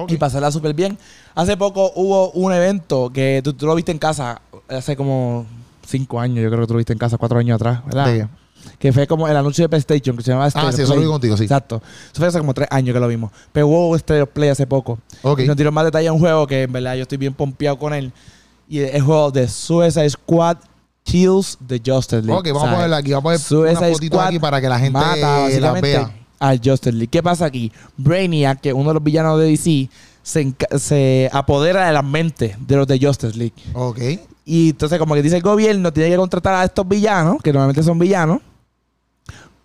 y 0.09 0.17
pasarla 0.17 0.51
súper 0.51 0.75
bien. 0.75 0.99
Hace 1.35 1.57
poco 1.57 1.93
hubo 1.95 2.31
un 2.33 2.53
evento 2.53 3.11
que 3.13 3.41
tú, 3.45 3.53
tú 3.53 3.67
lo 3.67 3.75
viste 3.75 3.93
en 3.93 3.99
casa 3.99 4.41
hace 4.69 4.97
como 4.97 5.47
cinco 5.87 6.21
años, 6.21 6.43
yo 6.43 6.49
creo 6.49 6.61
que 6.63 6.67
tú 6.67 6.75
lo 6.75 6.79
viste 6.79 6.93
en 6.93 6.99
casa 6.99 7.19
cuatro 7.19 7.39
años 7.39 7.57
atrás, 7.57 7.85
¿verdad? 7.87 8.07
¿De 8.07 8.19
qué? 8.21 8.29
Que 8.79 8.93
fue 8.93 9.07
como 9.07 9.27
el 9.27 9.35
anuncio 9.37 9.65
de 9.65 9.69
PlayStation, 9.71 10.17
que 10.17 10.23
se 10.23 10.31
llamaba 10.31 10.45
Ah, 10.45 10.49
State 10.49 10.67
of 10.69 10.75
sí, 10.75 10.83
eso 10.83 10.91
lo 10.91 10.97
Play. 10.97 11.07
vi 11.07 11.11
contigo, 11.13 11.37
sí. 11.39 11.45
Exacto. 11.45 11.77
Eso 12.05 12.15
fue 12.17 12.27
hace 12.27 12.39
como 12.39 12.53
tres 12.53 12.69
años 12.71 12.93
que 12.93 13.01
lo 13.01 13.09
vimos. 13.09 13.31
Pero 13.53 13.67
hubo 13.69 13.97
State 13.97 14.21
of 14.21 14.29
Play 14.31 14.51
hace 14.51 14.67
poco. 14.67 14.99
Ok. 15.23 15.41
Y 15.41 15.47
nos 15.47 15.57
dieron 15.57 15.75
más 15.75 15.85
detalle 15.85 16.09
a 16.09 16.13
un 16.13 16.19
juego 16.19 16.47
que 16.47 16.63
en 16.63 16.73
verdad 16.73 16.95
yo 16.95 17.03
estoy 17.03 17.19
bien 17.19 17.35
pompeado 17.35 17.79
con 17.79 17.93
él. 17.95 18.13
Y 18.69 18.81
es 18.81 18.95
el 18.95 19.03
juego 19.03 19.31
de 19.31 19.49
Suicide 19.49 20.09
Squad 20.11 20.59
Kills 21.03 21.59
the 21.67 21.81
Justice 21.85 22.23
League. 22.23 22.39
Ok, 22.39 22.47
vamos 22.49 22.63
a 22.63 22.67
¿sabes? 22.67 22.77
ponerla 22.77 22.97
aquí. 22.99 23.11
Vamos 23.13 23.21
a 23.21 23.25
poner 23.25 23.39
Suicide 23.41 23.79
una 23.87 23.95
fotito 23.95 24.17
Squad 24.17 24.27
aquí 24.29 24.39
para 24.39 24.61
que 24.61 24.69
la 24.69 24.79
gente 24.79 24.99
mata 24.99 25.49
la 25.49 25.73
vea. 25.73 26.13
al 26.39 26.61
Justice 26.63 26.93
League. 26.93 27.09
¿Qué 27.09 27.23
pasa 27.23 27.47
aquí? 27.47 27.73
Brainiac, 27.97 28.61
que 28.61 28.69
es 28.71 28.75
uno 28.75 28.91
de 28.91 28.95
los 28.95 29.03
villanos 29.03 29.39
de 29.41 29.47
DC, 29.47 29.89
se 30.23 31.31
apodera 31.33 31.87
de 31.87 31.93
las 31.93 32.05
mentes 32.05 32.57
de 32.67 32.77
los 32.77 32.87
de 32.87 32.99
Justice 33.01 33.37
League. 33.37 33.55
Ok. 33.75 33.99
Y 34.45 34.71
entonces, 34.71 34.99
como 34.99 35.15
que 35.15 35.23
dice 35.23 35.37
el 35.37 35.43
gobierno, 35.43 35.93
tiene 35.93 36.11
que 36.11 36.17
contratar 36.17 36.55
a 36.55 36.65
estos 36.65 36.87
villanos, 36.87 37.37
que 37.43 37.53
normalmente 37.53 37.83
son 37.83 37.99
villanos, 37.99 38.41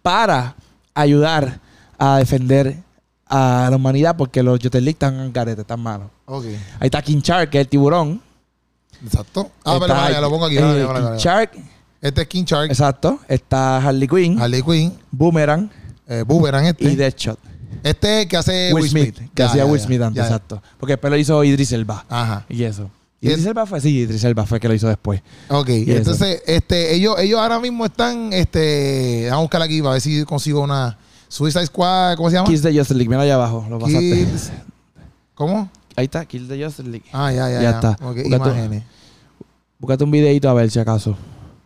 para 0.02 0.56
ayudar 0.94 1.60
a 1.98 2.18
defender 2.18 2.78
a 3.28 3.68
la 3.70 3.76
humanidad 3.76 4.16
porque 4.16 4.44
los 4.44 4.60
Justice 4.62 4.90
están 4.90 5.20
en 5.20 5.34
garete, 5.34 5.62
están 5.62 5.80
malos. 5.80 6.08
Ahí 6.28 6.52
está 6.82 7.02
King 7.02 7.20
Shark, 7.22 7.50
que 7.50 7.60
es 7.60 7.62
el 7.64 7.68
tiburón. 7.68 8.22
Exacto. 9.04 9.52
Ah, 9.64 9.78
pero 9.80 9.94
vale, 9.94 10.22
lo 10.22 10.30
pongo 10.30 10.46
aquí. 10.46 10.58
eh, 10.58 10.62
vale, 10.62 10.84
vale, 10.86 11.18
King. 11.18 11.24
Shark, 11.24 11.52
Este 12.02 12.22
es 12.22 12.28
King 12.28 12.44
Shark, 12.46 12.70
exacto. 12.70 13.20
Está 13.28 13.78
Harley 13.78 14.08
Quinn, 14.08 14.40
Harley 14.40 14.62
Quinn, 14.62 14.98
Boomerang 15.12 15.70
eh, 16.08 16.24
Boomerang 16.26 16.66
este. 16.66 16.86
y 16.86 16.96
Deadshot. 16.96 17.40
Este 17.84 18.28
que 18.28 18.38
hace 18.38 18.74
Will 18.74 18.90
Smith, 18.90 19.16
que 19.18 19.30
Ya, 19.36 19.46
hacía 19.48 19.64
ya, 19.66 19.72
Will 19.72 19.82
Smith 19.82 20.02
antes, 20.02 20.18
ya, 20.18 20.24
exacto. 20.26 20.62
Porque 20.80 20.94
después 20.94 21.12
lo 21.12 21.18
hizo 21.18 21.44
Idris 21.44 21.72
Elba. 21.72 22.06
Ajá. 22.10 22.46
Y 22.50 22.64
eso. 22.64 22.90
Y 23.22 23.28
¿Idris 23.30 23.46
Elba 23.46 23.66
fue? 23.66 23.82
Sí, 23.82 23.90
Idris 24.00 24.24
Elba 24.24 24.46
fue 24.46 24.60
que 24.60 24.68
lo 24.68 24.74
hizo 24.74 24.88
después. 24.88 25.22
Ok, 25.50 25.70
Y 25.70 25.82
eso. 25.92 25.98
entonces, 25.98 26.42
este, 26.48 26.96
ellos, 26.96 27.16
ellos 27.20 27.40
ahora 27.40 27.60
mismo 27.60 27.86
están, 27.86 28.32
este, 28.34 29.26
vamos 29.30 29.40
a 29.40 29.42
buscar 29.42 29.62
aquí 29.62 29.82
para 29.82 29.94
ver 29.94 30.02
si 30.02 30.24
consigo 30.26 30.62
una 30.62 30.98
Suicide 31.28 31.66
Squad, 31.66 32.16
¿cómo 32.18 32.30
se 32.30 32.36
llama? 32.36 32.48
Kids 32.48 32.62
de 32.64 32.70
Justice 32.72 32.94
League, 32.96 33.10
mira 33.10 33.22
allá 33.22 33.36
abajo, 33.36 33.66
lo 33.70 33.80
pasaste. 33.80 34.28
¿Cómo? 35.34 35.70
Ahí 35.96 36.06
está, 36.06 36.26
Kids 36.26 36.48
de 36.48 36.64
Justice 36.64 36.90
League. 36.90 37.06
Ah, 37.12 37.32
ya, 37.32 37.50
ya, 37.50 37.56
Ya 37.56 37.62
ya. 37.62 37.70
está. 37.72 37.92
Ok, 38.02 38.18
Busca 38.24 38.40
tu- 38.40 38.50
imágenes. 38.50 38.84
Búscate 39.80 40.04
un 40.04 40.12
videito 40.12 40.50
a 40.50 40.54
ver 40.54 40.70
si 40.72 40.80
acaso. 40.80 41.18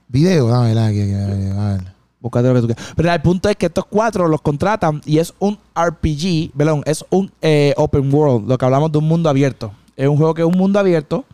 Video, 0.07 0.47
dame 0.47 0.73
la 0.73 0.87
aquí, 0.87 1.01
aquí, 1.01 1.13
a 1.13 1.25
ver. 1.27 1.83
Búscate 2.19 2.47
lo 2.47 2.53
que 2.55 2.61
tú 2.61 2.67
quieras. 2.67 2.93
Pero 2.95 3.13
el 3.13 3.21
punto 3.21 3.47
es 3.49 3.55
que 3.55 3.67
estos 3.67 3.85
cuatro 3.85 4.27
los 4.27 4.41
contratan 4.41 5.01
y 5.05 5.19
es 5.19 5.33
un 5.39 5.57
RPG, 5.75 6.51
perdón, 6.57 6.81
es 6.85 7.05
un 7.11 7.31
eh, 7.41 7.73
open 7.77 8.13
world, 8.13 8.47
lo 8.49 8.57
que 8.57 8.65
hablamos 8.65 8.91
de 8.91 8.97
un 8.97 9.07
mundo 9.07 9.29
abierto. 9.29 9.71
Es 9.95 10.07
un 10.07 10.17
juego 10.17 10.33
que 10.33 10.41
es 10.41 10.47
un 10.47 10.57
mundo 10.57 10.79
abierto, 10.79 11.25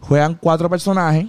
juegan 0.00 0.34
cuatro 0.40 0.68
personajes, 0.70 1.26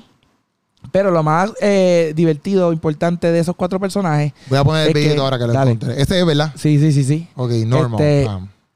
pero 0.91 1.11
lo 1.11 1.23
más 1.23 1.51
eh, 1.61 2.13
divertido, 2.15 2.71
importante 2.71 3.31
de 3.31 3.39
esos 3.39 3.55
cuatro 3.55 3.79
personajes, 3.79 4.33
Voy 4.49 4.57
a 4.57 4.63
poner 4.63 4.87
el 4.87 4.93
videito 4.93 5.23
ahora 5.23 5.37
que 5.37 5.47
lo 5.47 5.53
dale. 5.53 5.71
encontré. 5.71 6.01
Este 6.01 6.19
es, 6.19 6.25
¿verdad? 6.25 6.51
sí, 6.55 6.79
sí, 6.79 6.91
sí, 6.91 7.03
sí. 7.03 7.27
Ok, 7.35 7.51
normal. 7.65 8.01
Este. 8.01 8.29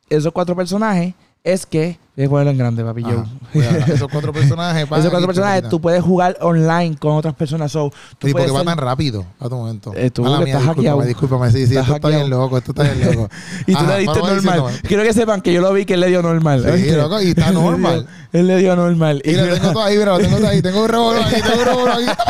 Esos 0.10 0.34
cuatro 0.34 0.56
personajes 0.56 1.14
es 1.44 1.66
que, 1.66 1.98
voy 2.16 2.26
a 2.26 2.30
ponerlo 2.30 2.52
en 2.52 2.58
grande, 2.60 2.84
papi, 2.84 3.02
yo. 3.02 3.24
Esos 3.88 4.08
cuatro 4.12 4.32
personajes. 4.32 4.84
Esos 4.84 5.10
cuatro 5.10 5.26
personajes, 5.28 5.68
tú 5.70 5.82
puedes 5.82 6.04
jugar 6.04 6.38
online 6.42 6.96
con 6.98 7.14
otras 7.14 7.34
personas. 7.34 7.72
So, 7.72 7.90
tú 8.20 8.28
Sí, 8.28 8.34
porque 8.34 8.34
puedes 8.34 8.54
va 8.54 8.58
ser- 8.60 8.66
tan 8.68 8.78
rápido. 8.78 9.26
A 9.40 9.50
tu 9.50 9.56
momento. 9.56 9.92
Eh, 9.96 10.12
tú 10.12 10.22
que 10.24 10.30
mía, 10.30 10.38
estás 10.40 10.62
discúlpame, 10.76 11.06
discúlpame. 11.08 11.52
Sí, 11.52 11.66
sí, 11.66 11.76
esto 11.78 11.96
está 11.96 12.08
bien 12.10 12.30
loco, 12.30 12.58
esto 12.60 12.72
está 12.74 12.84
bien 12.84 13.12
loco. 13.16 13.30
Y 13.68 13.74
tú 13.74 13.80
Ajá, 13.80 13.94
le 13.94 14.00
diste 14.00 14.20
normal. 14.20 14.36
diciendo, 14.40 14.70
Quiero 14.88 15.04
que 15.04 15.14
sepan 15.14 15.42
que 15.42 15.52
yo 15.54 15.62
lo 15.62 15.74
vi 15.74 15.86
que 15.86 15.96
él 15.96 16.00
le 16.02 16.08
dio 16.10 16.22
normal. 16.22 16.64
Sí, 16.78 16.92
loco, 16.92 17.20
y 17.22 17.30
está 17.30 17.52
normal. 17.52 18.08
él 18.34 18.46
le 18.48 18.58
dio 18.58 18.76
normal. 18.76 19.22
Y 19.26 19.32
lo 19.32 19.42
mira, 19.44 19.56
tengo 19.56 19.72
todo 19.74 19.84
ahí, 19.84 19.96
lo 19.98 20.18
tengo 20.20 20.38
todo 20.38 20.48
ahí. 20.48 20.62
Tengo 20.62 20.84
un 20.84 20.90
revólver 20.90 21.24
aquí, 21.24 21.42
tengo 21.42 21.60
un 21.60 21.66
revólver 21.66 21.94
aquí. 22.10 22.22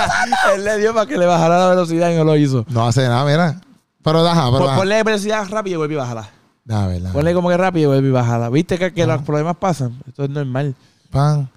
él 0.55 0.63
le 0.63 0.77
dio 0.77 0.93
para 0.93 1.05
que 1.05 1.17
le 1.17 1.25
bajara 1.25 1.59
la 1.59 1.69
velocidad 1.69 2.11
y 2.11 2.15
no 2.15 2.23
lo 2.23 2.37
hizo. 2.37 2.65
No 2.69 2.87
hace 2.87 3.01
nada, 3.07 3.25
mira. 3.25 3.59
Pero 4.03 4.23
deja, 4.23 4.49
pero 4.51 4.63
deja. 4.63 4.75
Ponle 4.77 5.03
velocidad 5.03 5.45
rápida 5.49 5.73
y 5.73 5.77
vuelve 5.77 5.93
y 5.95 5.97
bájala. 5.97 6.29
Deja 6.63 6.87
verla. 6.87 7.11
Ponle 7.11 7.33
como 7.33 7.49
que 7.49 7.57
rápido 7.57 7.85
y 7.85 7.87
vuelve 7.87 8.07
y 8.09 8.11
bájala. 8.11 8.49
¿Viste 8.49 8.77
que, 8.77 8.93
que 8.93 9.05
los 9.05 9.21
problemas 9.23 9.57
pasan? 9.57 9.99
Esto 10.07 10.23
es 10.23 10.29
normal. 10.29 10.75
Pan. 11.09 11.49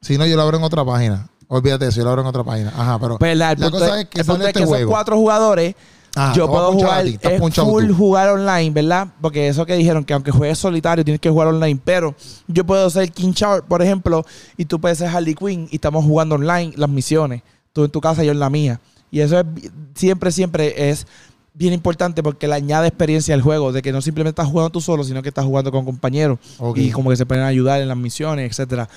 Si 0.00 0.18
no, 0.18 0.26
yo 0.26 0.36
lo 0.36 0.42
abro 0.42 0.58
en 0.58 0.64
otra 0.64 0.84
página. 0.84 1.28
Olvídate 1.48 1.86
eso, 1.86 1.98
yo 1.98 2.04
lo 2.04 2.10
abro 2.10 2.22
en 2.22 2.28
otra 2.28 2.44
página. 2.44 2.72
Ajá, 2.76 2.98
pero. 2.98 3.18
Pues 3.18 3.36
la, 3.36 3.52
el 3.52 3.60
la 3.60 3.70
punto 3.70 3.78
cosa 3.84 3.98
es, 3.98 4.04
es 4.04 4.08
que 4.08 4.20
el 4.20 4.26
punto 4.26 4.42
es 4.42 4.48
este 4.48 4.60
que 4.60 4.66
juego. 4.66 4.90
cuatro 4.90 5.16
jugadores 5.16 5.74
Ajá, 6.14 6.34
yo 6.34 6.46
puedo 6.46 6.72
jugar 6.72 7.04
ti, 7.04 7.18
es 7.22 7.40
full 7.54 7.86
tú. 7.86 7.94
jugar 7.94 8.28
online, 8.28 8.70
¿verdad? 8.70 9.08
Porque 9.20 9.48
eso 9.48 9.64
que 9.64 9.74
dijeron 9.74 10.04
que 10.04 10.12
aunque 10.12 10.30
juegues 10.30 10.58
solitario 10.58 11.04
tienes 11.04 11.20
que 11.20 11.30
jugar 11.30 11.48
online, 11.48 11.80
pero 11.82 12.14
yo 12.48 12.64
puedo 12.66 12.88
ser 12.90 13.10
King 13.12 13.32
Shark, 13.32 13.64
por 13.64 13.80
ejemplo, 13.82 14.24
y 14.56 14.66
tú 14.66 14.78
puedes 14.80 14.98
ser 14.98 15.08
Harley 15.08 15.34
Quinn 15.34 15.68
y 15.70 15.76
estamos 15.76 16.04
jugando 16.04 16.34
online 16.34 16.74
las 16.76 16.90
misiones, 16.90 17.42
tú 17.72 17.84
en 17.84 17.90
tu 17.90 18.00
casa 18.00 18.22
y 18.22 18.26
yo 18.26 18.32
en 18.32 18.40
la 18.40 18.50
mía. 18.50 18.80
Y 19.10 19.20
eso 19.20 19.38
es 19.40 19.46
siempre 19.94 20.32
siempre 20.32 20.90
es 20.90 21.06
bien 21.54 21.72
importante 21.74 22.22
porque 22.22 22.48
le 22.48 22.54
añade 22.54 22.88
experiencia 22.88 23.34
al 23.34 23.42
juego, 23.42 23.72
de 23.72 23.82
que 23.82 23.92
no 23.92 24.00
simplemente 24.00 24.40
estás 24.40 24.50
jugando 24.50 24.70
tú 24.70 24.80
solo, 24.80 25.04
sino 25.04 25.22
que 25.22 25.28
estás 25.28 25.44
jugando 25.44 25.70
con 25.70 25.84
compañeros 25.84 26.38
y 26.76 26.90
como 26.90 27.10
que 27.10 27.16
se 27.16 27.26
pueden 27.26 27.44
ayudar 27.44 27.80
en 27.80 27.88
las 27.88 27.96
misiones, 27.96 28.50
etcétera. 28.50 28.88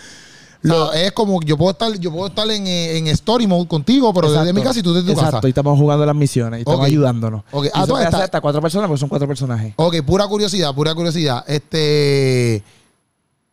O 0.63 0.67
sea, 0.91 1.03
es 1.05 1.11
como 1.11 1.41
yo 1.43 1.57
puedo 1.57 1.71
estar, 1.71 1.93
yo 1.99 2.11
puedo 2.11 2.25
estar 2.27 2.49
en, 2.49 2.65
eh, 2.65 2.97
en 2.97 3.05
story 3.07 3.45
mode 3.45 3.67
contigo, 3.67 4.11
pero 4.13 4.29
desde 4.31 4.39
Exacto. 4.49 4.59
mi 4.59 4.65
casa 4.65 4.79
y 4.79 4.81
tú 4.83 4.93
desde 4.95 5.05
tu 5.07 5.11
Exacto, 5.11 5.37
casa. 5.37 5.47
y 5.47 5.49
estamos 5.49 5.77
jugando 5.77 6.05
las 6.07 6.15
misiones 6.15 6.57
y 6.57 6.61
estamos 6.61 6.85
ayudándonos. 6.85 7.43
Ok, 7.51 7.65
Y 7.65 7.69
ah, 7.73 7.81
estás- 7.83 8.05
hacer 8.05 8.21
hasta 8.23 8.41
cuatro 8.41 8.61
personas 8.61 8.87
porque 8.87 8.99
son 8.99 9.09
cuatro 9.09 9.27
personajes. 9.27 9.73
Ok, 9.75 10.01
pura 10.03 10.25
curiosidad, 10.27 10.73
pura 10.73 10.95
curiosidad. 10.95 11.43
Este. 11.47 12.63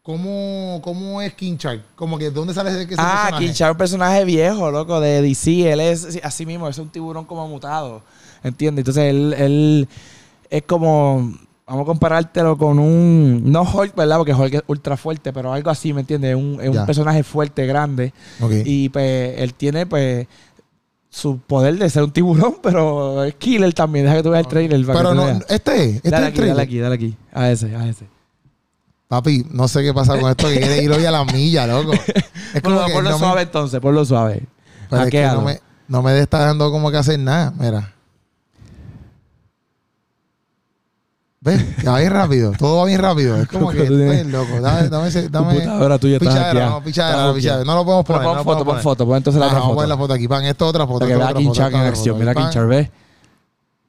¿Cómo, 0.03 0.81
cómo 0.83 1.23
es 1.23 1.33
King 1.35 1.57
Shark? 1.57 1.83
Como 1.95 2.19
que, 2.19 2.31
¿dónde 2.31 2.53
sale 2.55 2.71
ese, 2.71 2.83
ese 2.83 2.95
Ah, 2.99 3.25
personaje? 3.27 3.45
King 3.47 3.53
Shark 3.53 3.71
es 3.71 3.75
un 3.75 3.79
personaje 3.79 4.25
viejo, 4.25 4.71
loco, 4.71 4.99
de 5.01 5.23
DC. 5.23 5.71
Él 5.73 5.81
es 5.81 6.01
sí, 6.15 6.21
así 6.25 6.45
mismo, 6.45 6.67
es 6.69 6.77
un 6.79 6.89
tiburón 6.89 7.25
como 7.25 7.47
mutado. 7.47 8.03
¿Entiendes? 8.45 8.81
Entonces 8.83 9.05
él, 9.11 9.35
él 9.39 9.89
es 10.51 10.63
como. 10.63 11.35
Vamos 11.67 11.85
a 11.85 11.87
comparártelo 11.87 12.59
con 12.59 12.79
un. 12.79 13.43
No 13.51 13.63
Hulk, 13.63 13.95
¿verdad? 13.95 14.19
Porque 14.19 14.35
Hulk 14.35 14.55
es 14.55 14.63
ultra 14.67 14.97
fuerte, 14.97 15.33
pero 15.33 15.53
algo 15.53 15.71
así, 15.71 15.93
¿me 15.93 16.01
entiendes? 16.01 16.35
Un, 16.37 16.59
es 16.61 16.69
un 16.69 16.85
personaje 16.87 17.23
fuerte, 17.23 17.67
grande. 17.67 18.13
Y 18.65 18.89
pues 18.89 19.39
él 19.39 19.55
tiene, 19.55 19.87
pues. 19.87 20.27
Su 21.15 21.39
poder 21.41 21.77
de 21.77 21.91
ser 21.91 22.03
un 22.05 22.11
tiburón, 22.11 22.57
pero 22.63 23.23
es 23.25 23.35
killer 23.35 23.73
también. 23.75 24.07
Deja 24.07 24.17
que 24.17 24.23
tú 24.23 24.31
veas 24.31 24.45
el 24.45 24.49
trailer. 24.51 24.87
para 24.87 24.99
Pero 24.99 25.15
no, 25.15 25.27
veas. 25.27 25.45
este 25.51 25.85
es, 25.85 25.97
este 25.97 26.11
dale 26.11 26.29
es 26.29 26.33
el 26.39 26.39
aquí, 26.39 26.41
dale 26.41 26.55
trailer. 26.55 26.61
aquí, 26.61 26.79
dale 26.79 26.95
aquí. 26.95 27.17
A 27.35 27.51
ese, 27.51 27.77
a 27.77 27.87
ese. 27.89 28.07
Papi, 29.09 29.45
no 29.51 29.69
sé 29.69 29.83
qué 29.83 29.93
pasa 29.93 30.19
con 30.19 30.31
esto 30.31 30.49
que 30.49 30.59
quiere 30.59 30.83
ir 30.83 30.91
hoy 30.91 31.05
a 31.05 31.11
la 31.11 31.23
milla, 31.27 31.67
loco. 31.67 31.93
Es 32.55 32.63
como 32.63 32.77
Ponlo, 32.77 32.87
que 32.87 32.93
ponlo 32.95 33.11
no 33.11 33.19
me- 33.19 33.25
suave 33.27 33.43
entonces, 33.43 33.81
ponlo 33.81 34.05
suave. 34.07 34.43
pero 34.89 35.03
es 35.05 35.11
que 35.11 35.19
Hackealo. 35.23 35.41
no 35.41 35.47
me, 35.47 35.61
no 35.89 36.03
me 36.03 36.19
está 36.19 36.39
dando 36.47 36.71
como 36.71 36.91
que 36.91 36.97
hacer 36.97 37.19
nada. 37.19 37.53
Mira. 37.59 37.93
¿Ves? 41.45 41.83
Ya 41.83 41.91
va 41.91 41.99
bien 41.99 42.13
rápido. 42.13 42.53
Todo 42.57 42.79
va 42.79 42.85
bien 42.87 43.01
rápido. 43.01 43.37
Es 43.37 43.49
como 43.49 43.71
que 43.73 43.83
Tú 43.85 43.95
eres 44.01 44.27
loco. 44.29 44.61
Dame, 44.61 44.89
dame, 44.89 45.09
ese- 45.09 45.29
dame. 45.29 45.55
Computadora 45.55 45.99
tuya 45.99 46.19
Pichadera, 46.21 46.71
no, 46.71 46.85
pichadera, 46.85 47.17
Está 47.19 47.27
no, 47.27 47.35
pichadera. 47.35 47.65
No 47.65 47.75
lo 47.75 47.85
podemos 47.85 48.07
poner. 48.07 48.23
pon 48.23 48.33
no 48.33 48.39
lo 48.39 48.45
foto, 48.45 48.45
podemos 48.45 48.65
pon 48.65 48.67
poner. 48.67 48.83
foto, 48.83 49.07
pon 49.07 49.17
entonces 49.17 49.41
la 49.41 49.47
otra 49.47 49.59
Vamos 49.59 49.65
a 49.67 49.69
foto. 49.71 49.77
poner 49.77 49.89
la 49.89 49.97
foto 49.97 50.13
aquí, 50.15 50.29
pan. 50.29 50.45
Esto 50.45 50.65
es 50.67 50.69
otra 50.71 50.87
foto. 50.87 50.99
Para 51.01 51.07
que 51.09 51.13
es 51.15 51.19
vea 51.19 51.27
foto, 51.29 51.39
esta 51.41 51.67
en 51.67 51.75
es 51.83 51.89
acción. 51.89 52.17
foto. 52.19 52.31
Mira. 52.31 52.51
Shark, 52.53 52.69
¿ves? 52.69 52.91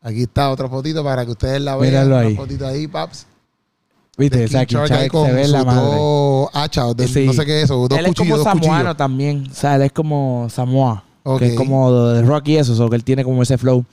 Aquí 0.01 0.23
está 0.23 0.49
otra 0.49 0.67
fotito 0.67 1.03
para 1.03 1.25
que 1.25 1.31
ustedes 1.31 1.61
la 1.61 1.75
vean. 1.75 1.91
Míralo 1.91 2.15
Una 2.15 2.19
ahí. 2.27 2.35
fotito 2.35 2.67
ahí, 2.67 2.87
paps. 2.87 3.27
Viste, 4.17 4.45
o 4.45 4.47
sea, 4.47 4.65
King 4.65 4.77
se 4.87 5.31
ve 5.31 5.47
la 5.47 5.63
madre. 5.63 5.91
de- 6.95 7.07
Sí. 7.07 7.25
no 7.25 7.33
sé 7.33 7.45
qué 7.45 7.59
es 7.59 7.63
eso, 7.65 7.87
dos 7.87 7.97
él 7.99 8.05
es 8.05 8.09
cuchillos, 8.09 8.39
como 8.39 8.43
dos 8.43 8.43
samoano 8.61 8.79
cuchillos. 8.83 8.97
también. 8.97 9.47
O 9.51 9.53
sea, 9.55 9.75
él 9.75 9.81
es 9.83 9.91
como 9.91 10.47
Samoa. 10.49 11.03
Que 11.39 11.47
es 11.47 11.55
como 11.55 11.91
de 12.09 12.21
Rocky 12.21 12.57
eso, 12.57 12.83
o 12.85 12.89
que 12.89 12.95
él 12.97 13.03
tiene 13.03 13.23
como 13.23 13.41
ese 13.43 13.57
flow. 13.57 13.85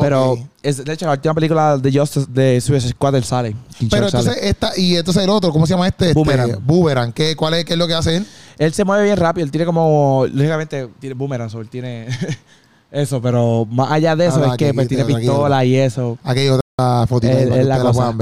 Pero, 0.00 0.38
es, 0.62 0.82
de 0.84 0.92
hecho, 0.92 1.04
la 1.06 1.12
última 1.12 1.34
película 1.34 1.76
de 1.76 1.92
Justice 1.92 2.26
de 2.30 2.60
Suicide 2.62 2.92
Squad, 2.92 3.14
él 3.16 3.24
sale. 3.24 3.54
King 3.78 3.88
Pero 3.90 4.06
entonces 4.06 4.34
sale. 4.34 4.48
esta, 4.48 4.72
y 4.78 4.96
entonces 4.96 5.22
el 5.22 5.28
otro, 5.30 5.52
¿cómo 5.52 5.66
se 5.66 5.74
llama 5.74 5.86
este? 5.86 6.06
Este, 6.06 6.14
Boomerang. 6.14 6.58
Boomerang. 6.64 7.12
¿Qué, 7.12 7.36
cuál 7.36 7.54
es, 7.54 7.64
¿Qué 7.66 7.74
es 7.74 7.78
lo 7.78 7.86
que 7.86 7.94
hace 7.94 8.16
él? 8.16 8.26
Él 8.58 8.72
se 8.72 8.84
mueve 8.84 9.04
bien 9.04 9.16
rápido. 9.18 9.44
Él 9.44 9.50
tiene 9.50 9.66
como, 9.66 10.24
lógicamente, 10.32 10.88
tiene 10.98 11.14
boomerang, 11.14 11.54
o 11.54 11.60
él 11.60 11.68
tiene 11.68 12.08
eso. 12.90 13.20
Pero 13.20 13.66
más 13.70 13.92
allá 13.92 14.16
de 14.16 14.26
eso, 14.26 14.40
Ah, 14.42 14.46
es 14.46 14.52
aquí, 14.52 14.64
que 14.64 14.74
pues, 14.74 14.88
tiene 14.88 15.02
aquí, 15.04 15.14
pistola 15.14 15.64
y 15.64 15.76
eso. 15.76 16.18
Aquí 16.24 16.40
hay 16.40 16.48
otra 16.48 17.06
fotito 17.06 17.32
Es- 17.36 17.50
es 17.50 17.66
la 17.66 17.80
cosa. 17.80 18.14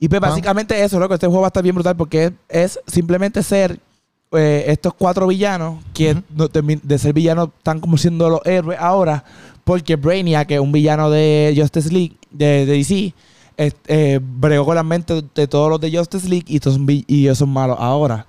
Y 0.00 0.08
pues 0.08 0.20
básicamente 0.20 0.84
eso, 0.84 1.00
loco. 1.00 1.14
Este 1.14 1.26
juego 1.26 1.40
va 1.40 1.46
a 1.46 1.48
estar 1.48 1.62
bien 1.62 1.74
brutal 1.74 1.96
porque 1.96 2.26
es, 2.26 2.32
es 2.48 2.80
simplemente 2.86 3.42
ser 3.42 3.80
eh, 4.32 4.64
estos 4.68 4.94
cuatro 4.94 5.26
villanos 5.26 5.82
que 5.94 6.22
de 6.28 6.98
ser 6.98 7.12
villanos 7.12 7.48
están 7.58 7.80
como 7.80 7.96
siendo 7.96 8.28
los 8.28 8.40
héroes 8.44 8.78
ahora. 8.80 9.24
Porque 9.64 9.96
Brainiac, 9.96 10.48
que 10.48 10.54
es 10.54 10.60
un 10.60 10.72
villano 10.72 11.10
de 11.10 11.54
Justice 11.56 11.90
League, 11.92 12.16
de, 12.30 12.64
de 12.64 12.66
DC, 12.66 13.14
es- 13.56 13.74
eh, 13.86 14.18
bregó 14.22 14.64
con 14.64 14.74
la 14.76 14.82
mente 14.82 15.22
de 15.34 15.46
todos 15.46 15.68
los 15.68 15.80
de 15.80 15.96
Justice 15.96 16.26
League 16.28 16.44
y, 16.48 16.56
estos 16.56 16.74
son 16.74 16.86
y 16.88 17.04
ellos 17.24 17.36
son 17.38 17.50
malos 17.50 17.76
ahora. 17.78 18.26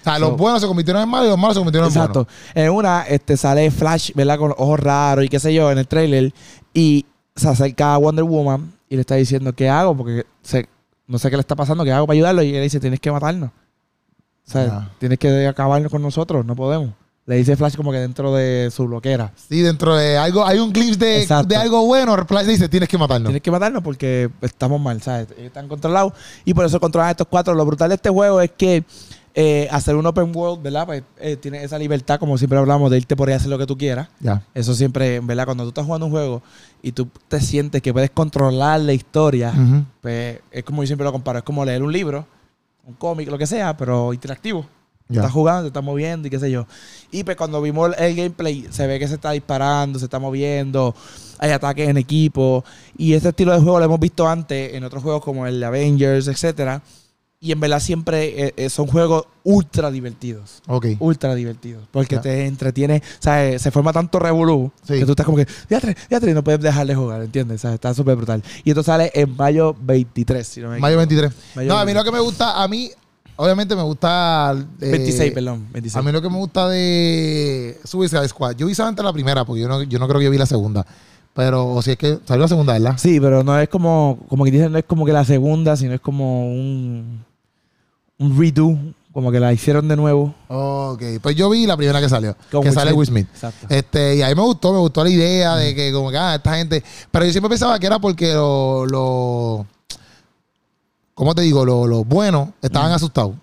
O 0.00 0.04
sea, 0.04 0.18
los 0.18 0.30
So- 0.30 0.36
buenos 0.36 0.60
se 0.62 0.66
convirtieron 0.66 1.02
en 1.02 1.08
malos 1.08 1.26
y 1.26 1.30
los 1.30 1.38
malos 1.38 1.54
se 1.56 1.60
convirtieron 1.60 1.88
en 1.90 1.94
Exacto. 1.94 2.26
En 2.54 2.70
una 2.70 3.02
este, 3.02 3.36
sale 3.36 3.70
Flash, 3.70 4.12
¿verdad? 4.14 4.38
Con 4.38 4.48
los 4.50 4.58
ojos 4.58 4.80
raros 4.80 5.24
y 5.24 5.28
qué 5.28 5.38
sé 5.40 5.52
yo 5.52 5.70
en 5.70 5.78
el 5.78 5.86
trailer. 5.88 6.32
Y 6.72 7.04
se 7.36 7.48
acerca 7.48 7.94
a 7.94 7.98
Wonder 7.98 8.24
Woman 8.24 8.72
y 8.88 8.94
le 8.94 9.02
está 9.02 9.16
diciendo, 9.16 9.52
¿qué 9.52 9.68
hago? 9.68 9.94
Porque 9.96 10.24
se- 10.42 10.68
no 11.06 11.18
sé 11.18 11.28
qué 11.28 11.36
le 11.36 11.40
está 11.40 11.54
pasando, 11.56 11.84
¿qué 11.84 11.92
hago 11.92 12.06
para 12.06 12.14
ayudarlo? 12.14 12.42
Y 12.42 12.54
él 12.54 12.62
dice, 12.62 12.80
tienes 12.80 13.00
que 13.00 13.10
matarnos. 13.12 13.50
O 14.48 14.50
sea, 14.50 14.90
tienes 14.98 15.18
que 15.18 15.46
acabarnos 15.46 15.90
con 15.90 16.00
nosotros, 16.00 16.44
no 16.44 16.56
podemos. 16.56 16.90
Le 17.26 17.36
dice 17.36 17.56
Flash 17.56 17.76
como 17.76 17.92
que 17.92 17.98
dentro 17.98 18.34
de 18.34 18.70
su 18.70 18.86
bloquera. 18.86 19.32
Sí, 19.36 19.60
dentro 19.60 19.94
de 19.94 20.16
algo, 20.16 20.46
hay 20.46 20.58
un 20.58 20.72
glimpse 20.72 20.98
de, 20.98 21.44
de 21.46 21.56
algo 21.56 21.84
bueno. 21.84 22.16
Flash 22.26 22.46
dice, 22.46 22.70
tienes 22.70 22.88
que 22.88 22.96
matarnos. 22.96 23.28
Tienes 23.28 23.42
que 23.42 23.50
matarnos 23.50 23.82
porque 23.82 24.30
estamos 24.40 24.80
mal, 24.80 25.02
¿sabes? 25.02 25.28
Ellos 25.32 25.48
Están 25.48 25.68
controlados 25.68 26.14
y 26.46 26.54
por 26.54 26.64
eso 26.64 26.80
controlan 26.80 27.08
a 27.08 27.10
estos 27.10 27.26
cuatro. 27.28 27.52
Lo 27.52 27.66
brutal 27.66 27.90
de 27.90 27.96
este 27.96 28.08
juego 28.08 28.40
es 28.40 28.52
que 28.52 28.82
eh, 29.34 29.68
hacer 29.70 29.94
un 29.94 30.06
open 30.06 30.34
world, 30.34 30.62
¿verdad? 30.62 30.86
Pues 30.86 31.02
eh, 31.20 31.36
tiene 31.36 31.62
esa 31.62 31.78
libertad, 31.78 32.18
como 32.18 32.38
siempre 32.38 32.58
hablamos, 32.58 32.90
de 32.90 32.96
irte 32.96 33.14
por 33.14 33.28
ahí 33.28 33.34
a 33.34 33.36
hacer 33.36 33.50
lo 33.50 33.58
que 33.58 33.66
tú 33.66 33.76
quieras. 33.76 34.08
Eso 34.54 34.72
siempre, 34.72 35.20
¿verdad? 35.20 35.44
Cuando 35.44 35.64
tú 35.64 35.68
estás 35.68 35.84
jugando 35.84 36.06
un 36.06 36.12
juego 36.12 36.42
y 36.80 36.92
tú 36.92 37.08
te 37.28 37.42
sientes 37.42 37.82
que 37.82 37.92
puedes 37.92 38.10
controlar 38.10 38.80
la 38.80 38.94
historia, 38.94 39.52
pues 40.00 40.40
es 40.50 40.64
como 40.64 40.82
yo 40.82 40.86
siempre 40.86 41.04
lo 41.04 41.12
comparo, 41.12 41.40
es 41.40 41.44
como 41.44 41.62
leer 41.62 41.82
un 41.82 41.92
libro, 41.92 42.26
un 42.88 42.94
cómic, 42.94 43.28
lo 43.28 43.38
que 43.38 43.46
sea, 43.46 43.76
pero 43.76 44.12
interactivo. 44.12 44.66
Ya. 45.08 45.20
Estás 45.20 45.32
jugando, 45.32 45.62
te 45.62 45.68
estás 45.68 45.84
moviendo 45.84 46.28
y 46.28 46.30
qué 46.30 46.38
sé 46.38 46.50
yo. 46.50 46.66
Y 47.10 47.24
pues 47.24 47.36
cuando 47.36 47.62
vimos 47.62 47.94
el 47.98 48.14
gameplay, 48.14 48.66
se 48.70 48.86
ve 48.86 48.98
que 48.98 49.08
se 49.08 49.14
está 49.14 49.30
disparando, 49.30 49.98
se 49.98 50.04
está 50.06 50.18
moviendo, 50.18 50.94
hay 51.38 51.50
ataques 51.50 51.88
en 51.88 51.96
equipo. 51.96 52.64
Y 52.96 53.14
este 53.14 53.30
estilo 53.30 53.52
de 53.52 53.60
juego 53.60 53.78
lo 53.78 53.84
hemos 53.84 54.00
visto 54.00 54.28
antes 54.28 54.74
en 54.74 54.84
otros 54.84 55.02
juegos 55.02 55.22
como 55.22 55.46
el 55.46 55.62
Avengers, 55.62 56.28
etcétera. 56.28 56.82
Y 57.40 57.52
en 57.52 57.60
verdad 57.60 57.78
siempre 57.78 58.46
eh, 58.48 58.54
eh, 58.56 58.68
son 58.68 58.88
juegos 58.88 59.26
ultra 59.44 59.92
divertidos. 59.92 60.60
Ok. 60.66 60.86
Ultra 60.98 61.36
divertidos. 61.36 61.84
Porque 61.92 62.18
te 62.18 62.46
entretiene. 62.46 62.96
O 62.96 63.22
sea, 63.22 63.46
eh, 63.46 63.60
se 63.60 63.70
forma 63.70 63.92
tanto 63.92 64.18
revolú 64.18 64.72
Sí. 64.82 64.94
que 64.98 65.04
tú 65.04 65.12
estás 65.12 65.24
como 65.24 65.38
que, 65.38 65.46
diatre, 65.68 65.96
diatre, 66.10 66.32
y 66.32 66.34
no 66.34 66.42
puedes 66.42 66.60
dejar 66.60 66.84
de 66.88 66.96
jugar, 66.96 67.22
¿entiendes? 67.22 67.60
O 67.60 67.62
sea, 67.68 67.74
está 67.74 67.94
súper 67.94 68.16
brutal. 68.16 68.42
Y 68.64 68.70
esto 68.70 68.82
sale 68.82 69.12
en 69.14 69.36
mayo 69.36 69.76
23, 69.80 70.46
si 70.48 70.60
no 70.60 70.70
me 70.70 70.80
Mayo 70.80 70.96
23. 70.96 71.32
Mayo 71.54 71.68
no, 71.68 71.74
a 71.78 71.84
mí 71.84 71.92
23. 71.92 71.94
lo 71.94 72.04
que 72.04 72.16
me 72.16 72.20
gusta, 72.24 72.60
a 72.60 72.66
mí, 72.66 72.90
obviamente 73.36 73.76
me 73.76 73.82
gusta. 73.82 74.56
eh, 74.80 74.90
26, 74.90 75.32
perdón. 75.32 75.68
26. 75.72 75.96
A 75.96 76.02
mí 76.04 76.10
lo 76.10 76.20
que 76.20 76.28
me 76.30 76.38
gusta 76.38 76.68
de 76.68 77.78
Suicide 77.84 78.26
Squad, 78.28 78.56
yo 78.56 78.66
vi 78.66 78.74
solamente 78.74 79.04
la 79.04 79.12
primera, 79.12 79.44
porque 79.44 79.62
yo 79.62 79.68
no, 79.68 79.80
yo 79.84 80.00
no 80.00 80.08
creo 80.08 80.18
que 80.18 80.24
yo 80.24 80.30
vi 80.32 80.38
la 80.38 80.46
segunda. 80.46 80.84
Pero, 81.34 81.68
o 81.68 81.80
si 81.82 81.92
es 81.92 81.96
que 81.96 82.18
salió 82.26 82.42
la 82.42 82.48
segunda, 82.48 82.72
¿verdad? 82.72 82.94
Sí, 82.98 83.20
pero 83.20 83.44
no 83.44 83.56
es 83.60 83.68
como, 83.68 84.18
como 84.28 84.44
que 84.44 84.50
dicen, 84.50 84.72
no 84.72 84.78
es 84.78 84.84
como 84.84 85.06
que 85.06 85.12
la 85.12 85.24
segunda, 85.24 85.76
sino 85.76 85.94
es 85.94 86.00
como 86.00 86.48
un, 86.50 87.24
un 88.18 88.38
redo, 88.38 88.76
como 89.12 89.30
que 89.32 89.40
la 89.40 89.52
hicieron 89.52 89.88
de 89.88 89.96
nuevo. 89.96 90.34
Ok, 90.48 91.02
pues 91.22 91.36
yo 91.36 91.48
vi 91.50 91.66
la 91.66 91.76
primera 91.76 92.00
que 92.00 92.08
salió, 92.08 92.36
Con 92.50 92.62
que 92.62 92.68
Will 92.68 92.74
sale 92.74 92.90
Smith. 92.90 92.98
Will 92.98 93.06
Smith. 93.06 93.28
Exacto. 93.32 93.66
Este, 93.68 94.16
y 94.16 94.22
a 94.22 94.28
mí 94.28 94.34
me 94.34 94.42
gustó, 94.42 94.72
me 94.72 94.78
gustó 94.78 95.04
la 95.04 95.10
idea 95.10 95.56
de 95.56 95.74
que 95.74 95.92
como 95.92 96.10
que, 96.10 96.18
ah, 96.18 96.34
esta 96.34 96.56
gente... 96.56 96.82
Pero 97.10 97.24
yo 97.24 97.32
siempre 97.32 97.48
pensaba 97.48 97.78
que 97.78 97.86
era 97.86 97.98
porque 97.98 98.32
los... 98.34 98.90
Lo, 98.90 99.66
¿Cómo 101.14 101.34
te 101.34 101.42
digo? 101.42 101.64
Los 101.64 101.88
los 101.88 102.06
buenos 102.06 102.50
estaban 102.62 102.92
asustados. 102.92 103.34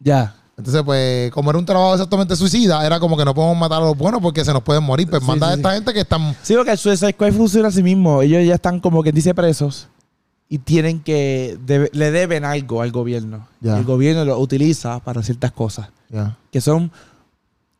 Ya. 0.00 0.34
Entonces, 0.58 0.82
pues, 0.82 1.30
como 1.30 1.50
era 1.50 1.58
un 1.58 1.64
trabajo 1.64 1.94
exactamente 1.94 2.36
suicida, 2.36 2.84
era 2.84 3.00
como 3.00 3.16
que 3.16 3.24
no 3.24 3.32
podemos 3.34 3.56
matar 3.56 3.80
a 3.80 3.86
los 3.86 3.96
buenos 3.96 4.20
porque 4.20 4.44
se 4.44 4.52
nos 4.52 4.62
pueden 4.62 4.82
morir. 4.82 5.08
Pues 5.08 5.22
Sí, 5.22 5.26
manda 5.26 5.46
sí, 5.46 5.52
a 5.52 5.56
esta 5.56 5.72
gente 5.72 5.94
que 5.94 6.00
están... 6.00 6.36
Sí, 6.42 6.54
porque 6.54 6.72
el 6.72 6.78
Suicide 6.78 7.12
Squad 7.12 7.32
funciona 7.32 7.68
así 7.68 7.82
mismo. 7.82 8.20
Ellos 8.20 8.44
ya 8.46 8.56
están 8.56 8.80
como 8.80 9.02
que 9.02 9.12
dice 9.12 9.34
presos 9.34 9.88
y 10.48 10.58
tienen 10.58 11.00
que, 11.00 11.58
debe- 11.66 11.90
le 11.92 12.10
deben 12.10 12.44
algo 12.44 12.80
al 12.82 12.90
gobierno. 12.90 13.46
Ya. 13.60 13.76
Y 13.76 13.78
el 13.80 13.84
gobierno 13.84 14.24
lo 14.24 14.38
utiliza 14.38 14.98
para 15.00 15.22
ciertas 15.22 15.52
cosas 15.52 15.88
Ya. 16.08 16.36
que 16.50 16.60
son 16.60 16.90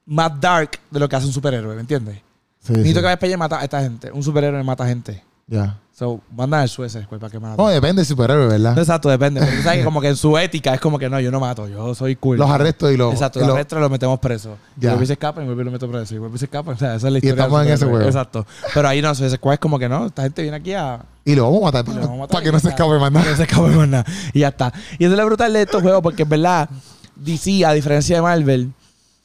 más 0.07 0.39
dark 0.41 0.79
de 0.91 1.01
lo 1.01 1.09
que 1.09 1.17
hace 1.17 1.27
un 1.27 1.33
superhéroe, 1.33 1.75
¿me 1.75 1.81
entiendes? 1.81 2.19
Sí, 2.61 2.73
Necesito 2.73 3.01
sí. 3.01 3.07
que 3.07 3.17
vaya 3.21 3.35
a 3.35 3.39
matar 3.39 3.61
a 3.61 3.65
esta 3.65 3.81
gente. 3.81 4.11
Un 4.13 4.23
superhéroe 4.23 4.63
mata 4.63 4.87
gente. 4.87 5.23
Ya. 5.49 5.79
So, 5.99 6.21
mandan 6.33 6.61
al 6.61 6.69
Suicide 6.69 7.03
Squad 7.03 7.19
para 7.19 7.31
que 7.33 7.41
mate. 7.41 7.61
No, 7.61 7.67
depende 7.69 7.97
del 8.03 8.07
superhéroe, 8.07 8.47
¿verdad? 8.47 8.79
Exacto, 8.79 9.09
depende. 9.09 9.41
Porque 9.41 9.57
tú 9.57 9.63
sabes 9.65 9.79
que 9.81 9.85
como 9.85 10.01
que 10.01 10.09
en 10.09 10.17
su 10.17 10.39
ética 10.39 10.73
es 10.73 10.81
como 10.81 10.97
que 10.97 11.11
no, 11.11 11.19
yo 11.19 11.33
no 11.33 11.41
mato, 11.41 11.67
yo 11.67 11.93
soy 11.93 12.15
cool. 12.15 12.37
Los 12.39 12.49
arrestos 12.49 12.93
y 12.93 12.97
los... 12.97 13.13
Exacto, 13.13 13.41
y 13.41 13.43
los 13.43 13.55
arrestos 13.55 13.81
los 13.81 13.91
metemos 13.91 14.21
presos. 14.21 14.57
Ya. 14.77 14.91
Y 14.91 14.93
vuelve 14.93 15.05
y 15.05 15.07
se 15.09 15.13
escapa 15.15 15.43
y 15.43 15.47
vuelve 15.47 15.63
y 15.63 15.65
lo 15.65 15.71
meto 15.73 15.91
preso. 15.91 16.15
Y 16.15 16.19
vuelve 16.19 16.37
y 16.37 16.39
se 16.39 16.45
escapa. 16.45 16.71
O 16.71 16.77
sea, 16.77 16.95
esa 16.95 17.09
es 17.09 17.13
la 17.13 17.19
Y 17.19 17.23
historia. 17.23 17.33
estamos 17.43 17.59
del 17.61 17.69
en 17.69 17.75
ese 17.75 17.87
juego. 17.87 18.07
Exacto. 18.07 18.47
Pero 18.73 18.87
ahí 18.89 19.03
no, 19.03 19.13
Squad 19.13 19.55
es 19.55 19.59
como 19.59 19.77
que 19.77 19.89
no, 19.89 20.07
esta 20.07 20.23
gente 20.23 20.43
viene 20.43 20.57
aquí 20.59 20.73
a... 20.75 21.01
Y 21.25 21.35
lo 21.35 21.43
vamos 21.45 21.63
a 21.63 21.65
matar 21.65 21.81
y 21.83 21.89
para, 21.89 22.01
vamos 22.03 22.15
a 22.15 22.21
matar 22.21 22.29
para 22.29 22.43
y 22.43 22.45
que 22.47 22.53
no 22.53 22.61
se 22.61 22.69
escape 22.69 22.99
más 23.01 23.09
Que 23.09 23.15
nada. 23.15 23.31
no 23.31 23.37
se 23.37 23.43
escape 23.43 23.69
más 23.69 23.89
nada. 23.89 24.05
Y 24.33 24.39
ya 24.41 24.49
está. 24.49 24.73
Y 25.01 25.05
eso 25.05 25.15
es 25.15 25.19
lo 25.19 25.27
brutal 25.27 25.53
de 25.53 25.63
estos 25.63 25.83
juegos 25.83 26.03
porque 26.03 26.23
en 26.23 26.29
verdad 26.29 26.71
DC, 27.17 27.65
a 27.65 27.73
diferencia 27.73 28.15
de 28.15 28.23
Marvel, 28.23 28.73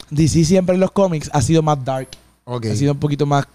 DC 0.10 0.44
siempre 0.44 0.74
en 0.74 0.82
los 0.82 0.92
cómics 0.92 1.30
ha 1.34 1.42
sido 1.44 1.62
más 1.62 1.86
dark. 1.86 2.08
Ha 2.46 2.76
sido 2.76 2.94
un 2.94 3.00
poquito 3.00 3.26
más 3.26 3.46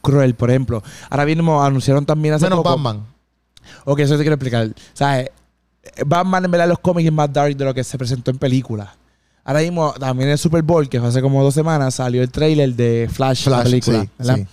cruel, 0.00 0.34
por 0.34 0.50
ejemplo. 0.50 0.82
Ahora 1.10 1.26
mismo 1.26 1.62
anunciaron 1.62 2.06
también 2.06 2.34
hace 2.34 2.46
Menos 2.46 2.58
poco... 2.58 2.70
Batman. 2.70 3.06
Ok, 3.84 4.00
eso 4.00 4.16
te 4.16 4.22
quiero 4.22 4.34
explicar. 4.34 4.68
Eh, 5.00 5.30
Batman 6.06 6.44
en 6.44 6.50
verdad 6.50 6.68
los 6.68 6.78
cómics 6.78 7.06
es 7.06 7.12
más 7.12 7.32
dark 7.32 7.56
de 7.56 7.64
lo 7.64 7.74
que 7.74 7.84
se 7.84 7.98
presentó 7.98 8.30
en 8.30 8.38
películas. 8.38 8.88
Ahora 9.44 9.60
mismo, 9.60 9.92
también 9.98 10.28
en 10.28 10.32
el 10.32 10.38
Super 10.38 10.62
Bowl, 10.62 10.88
que 10.88 10.98
fue 11.00 11.08
hace 11.08 11.22
como 11.22 11.42
dos 11.42 11.54
semanas, 11.54 11.94
salió 11.94 12.22
el 12.22 12.30
trailer 12.30 12.74
de 12.74 13.08
Flash, 13.10 13.46
la 13.46 13.60
Flash, 13.60 13.70
película. 13.70 14.02
sí, 14.02 14.10
¿verdad? 14.18 14.36
sí. 14.36 14.46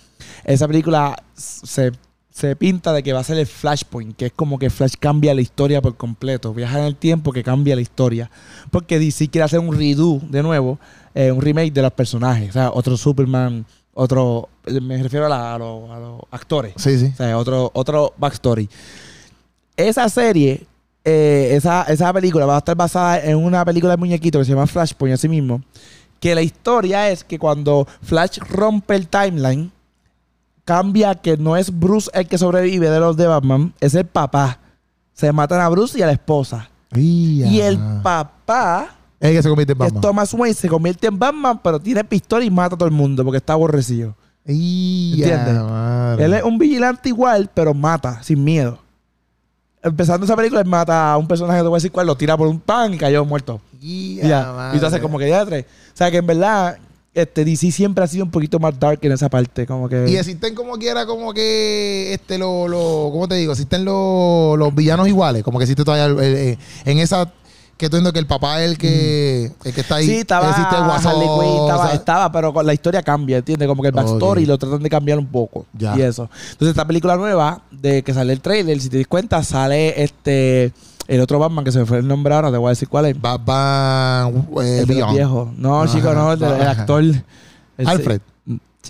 Esa 0.44 0.66
película 0.66 1.22
se, 1.34 1.92
se 2.30 2.56
pinta 2.56 2.92
de 2.92 3.02
que 3.02 3.12
va 3.12 3.20
a 3.20 3.24
ser 3.24 3.38
el 3.38 3.46
Flashpoint, 3.46 4.16
que 4.16 4.26
es 4.26 4.32
como 4.32 4.58
que 4.58 4.70
Flash 4.70 4.94
cambia 4.98 5.34
la 5.34 5.40
historia 5.40 5.82
por 5.82 5.96
completo. 5.96 6.54
Viaja 6.54 6.78
en 6.78 6.84
el 6.84 6.96
tiempo 6.96 7.32
que 7.32 7.42
cambia 7.42 7.74
la 7.74 7.82
historia. 7.82 8.30
Porque 8.70 8.98
DC 8.98 9.28
quiere 9.28 9.44
hacer 9.44 9.58
un 9.58 9.76
redo 9.76 10.20
de 10.22 10.42
nuevo, 10.42 10.78
eh, 11.14 11.30
un 11.30 11.42
remake 11.42 11.72
de 11.72 11.82
los 11.82 11.92
personajes. 11.92 12.50
O 12.50 12.52
sea, 12.52 12.70
otro 12.70 12.96
Superman, 12.96 13.66
otro. 13.96 14.48
Me 14.82 15.02
refiero 15.02 15.26
a, 15.26 15.28
la- 15.28 15.54
a 15.54 15.58
los- 15.58 15.90
a 15.90 15.98
los 15.98 16.20
actores. 16.30 16.74
Sí, 16.76 16.98
sí. 16.98 17.10
O 17.12 17.16
sea, 17.16 17.36
otro, 17.38 17.70
otro 17.74 18.12
backstory. 18.18 18.68
Esa 19.76 20.08
serie, 20.08 20.66
eh, 21.04 21.50
esa, 21.52 21.82
esa 21.84 22.12
película 22.12 22.46
va 22.46 22.54
a 22.56 22.58
estar 22.58 22.76
basada 22.76 23.20
en 23.24 23.36
una 23.36 23.64
película 23.64 23.92
de 23.92 23.96
muñequito 23.98 24.38
que 24.38 24.44
se 24.44 24.52
llama 24.52 24.66
Flashpoint, 24.66 25.14
así 25.14 25.28
mismo. 25.28 25.60
Que 26.20 26.34
la 26.34 26.42
historia 26.42 27.10
es 27.10 27.22
que 27.24 27.38
cuando 27.38 27.86
Flash 28.02 28.38
rompe 28.38 28.94
el 28.96 29.06
timeline, 29.08 29.70
cambia 30.64 31.14
que 31.14 31.36
no 31.36 31.56
es 31.56 31.76
Bruce 31.78 32.10
el 32.14 32.26
que 32.26 32.38
sobrevive 32.38 32.88
de 32.90 33.00
los 33.00 33.16
de 33.16 33.26
Batman, 33.26 33.74
es 33.80 33.94
el 33.94 34.06
papá. 34.06 34.58
Se 35.12 35.30
matan 35.32 35.60
a 35.60 35.68
Bruce 35.68 35.98
y 35.98 36.02
a 36.02 36.06
la 36.06 36.12
esposa. 36.12 36.68
Y 37.46 37.60
el 37.60 37.78
papá, 38.02 38.95
Es 39.20 39.30
el 39.30 39.36
que 39.36 39.42
se 39.42 39.48
convierte 39.48 39.72
en 39.72 39.78
que 39.78 39.84
es 39.84 39.92
Batman. 39.92 40.00
Thomas 40.02 40.34
Wayne, 40.34 40.54
se 40.54 40.68
convierte 40.68 41.06
en 41.06 41.18
Batman, 41.18 41.60
pero 41.62 41.80
tiene 41.80 42.04
pistola 42.04 42.44
y 42.44 42.50
mata 42.50 42.74
a 42.74 42.78
todo 42.78 42.88
el 42.88 42.94
mundo 42.94 43.24
porque 43.24 43.38
está 43.38 43.54
aborrecido. 43.54 44.14
¿Entiendes? 45.22 45.54
Él 46.20 46.34
es 46.34 46.42
un 46.44 46.58
vigilante 46.58 47.08
igual, 47.08 47.50
pero 47.52 47.74
mata, 47.74 48.22
sin 48.22 48.44
miedo. 48.44 48.78
Empezando 49.82 50.24
esa 50.24 50.34
película, 50.36 50.60
él 50.60 50.66
mata 50.66 51.12
a 51.12 51.16
un 51.16 51.28
personaje, 51.28 51.58
te 51.60 51.64
voy 51.68 51.76
a 51.76 51.78
decir 51.78 51.92
cuál, 51.92 52.06
lo 52.08 52.16
tira 52.16 52.36
por 52.36 52.48
un 52.48 52.58
pan 52.58 52.92
y 52.94 52.98
cayó 52.98 53.24
muerto. 53.24 53.60
Y 53.80 54.20
Y 54.22 54.28
ya. 54.28 54.72
Y 54.74 54.78
tú 54.80 54.86
haces 54.86 55.00
como 55.00 55.18
que 55.18 55.28
ya 55.28 55.44
tres. 55.46 55.64
O 55.64 55.96
sea, 55.96 56.10
que 56.10 56.16
en 56.16 56.26
verdad, 56.26 56.76
este 57.14 57.44
DC 57.44 57.70
siempre 57.70 58.02
ha 58.02 58.06
sido 58.06 58.24
un 58.24 58.30
poquito 58.30 58.58
más 58.58 58.78
dark 58.78 58.98
en 59.02 59.12
esa 59.12 59.28
parte, 59.28 59.64
como 59.66 59.88
que 59.88 60.08
Y 60.08 60.16
existen 60.16 60.54
como 60.54 60.76
quiera, 60.76 61.06
como 61.06 61.32
que, 61.32 62.12
este, 62.12 62.36
lo, 62.36 62.66
lo, 62.68 63.08
¿cómo 63.12 63.28
te 63.28 63.36
digo? 63.36 63.52
Existen 63.52 63.84
los, 63.84 64.58
los 64.58 64.74
villanos 64.74 65.06
iguales, 65.08 65.42
como 65.44 65.58
que 65.58 65.64
existe 65.64 65.84
todavía 65.84 66.06
el- 66.06 66.18
el- 66.18 66.36
eh, 66.36 66.58
en 66.84 66.98
esa, 66.98 67.32
que 67.76 67.90
tú 67.90 67.96
entiendes 67.96 68.12
que 68.14 68.18
el 68.20 68.26
papá 68.26 68.62
es 68.62 68.70
el 68.70 68.78
que, 68.78 69.52
el 69.64 69.74
que 69.74 69.80
está 69.82 69.96
ahí. 69.96 70.06
Sí, 70.06 70.14
estaba 70.16 70.48
existe 70.50 70.76
el 70.76 70.84
Guasón, 70.84 71.12
Harley 71.12 71.28
Quinn, 71.28 71.60
estaba, 71.62 71.82
o 71.82 71.86
sea, 71.86 71.94
estaba, 71.94 72.32
pero 72.32 72.52
con 72.54 72.64
la 72.66 72.72
historia 72.72 73.02
cambia, 73.02 73.36
¿entiendes? 73.38 73.68
Como 73.68 73.82
que 73.82 73.88
el 73.88 73.94
backstory 73.94 74.42
Ok. 74.44 74.48
lo 74.48 74.58
tratan 74.58 74.82
de 74.82 74.88
cambiar 74.88 75.18
un 75.18 75.26
poco. 75.26 75.66
Ya. 75.74 75.96
Y 75.96 76.02
eso. 76.02 76.30
Entonces, 76.52 76.68
esta 76.68 76.86
película 76.86 77.16
nueva, 77.16 77.60
de 77.70 78.02
que 78.02 78.14
sale 78.14 78.32
el 78.32 78.40
trailer, 78.40 78.80
si 78.80 78.88
te 78.88 78.96
das 78.98 79.06
cuenta, 79.06 79.42
sale 79.42 80.02
este 80.02 80.72
el 81.06 81.20
otro 81.20 81.38
Batman, 81.38 81.64
que 81.64 81.70
se 81.70 81.78
me 81.78 81.86
fue 81.86 81.98
el 81.98 82.08
nombre 82.08 82.34
ahora, 82.34 82.50
te 82.50 82.56
voy 82.56 82.66
a 82.66 82.70
decir 82.70 82.88
cuál 82.88 83.06
es. 83.06 83.20
Batman 83.20 84.46
eh, 84.62 84.78
el 84.80 84.86
viejos. 84.86 85.48
No, 85.56 85.86
chico, 85.86 86.12
no, 86.14 86.32
el, 86.32 86.42
actor. 86.44 87.02
El- 87.02 87.24
Alfred. 87.86 88.20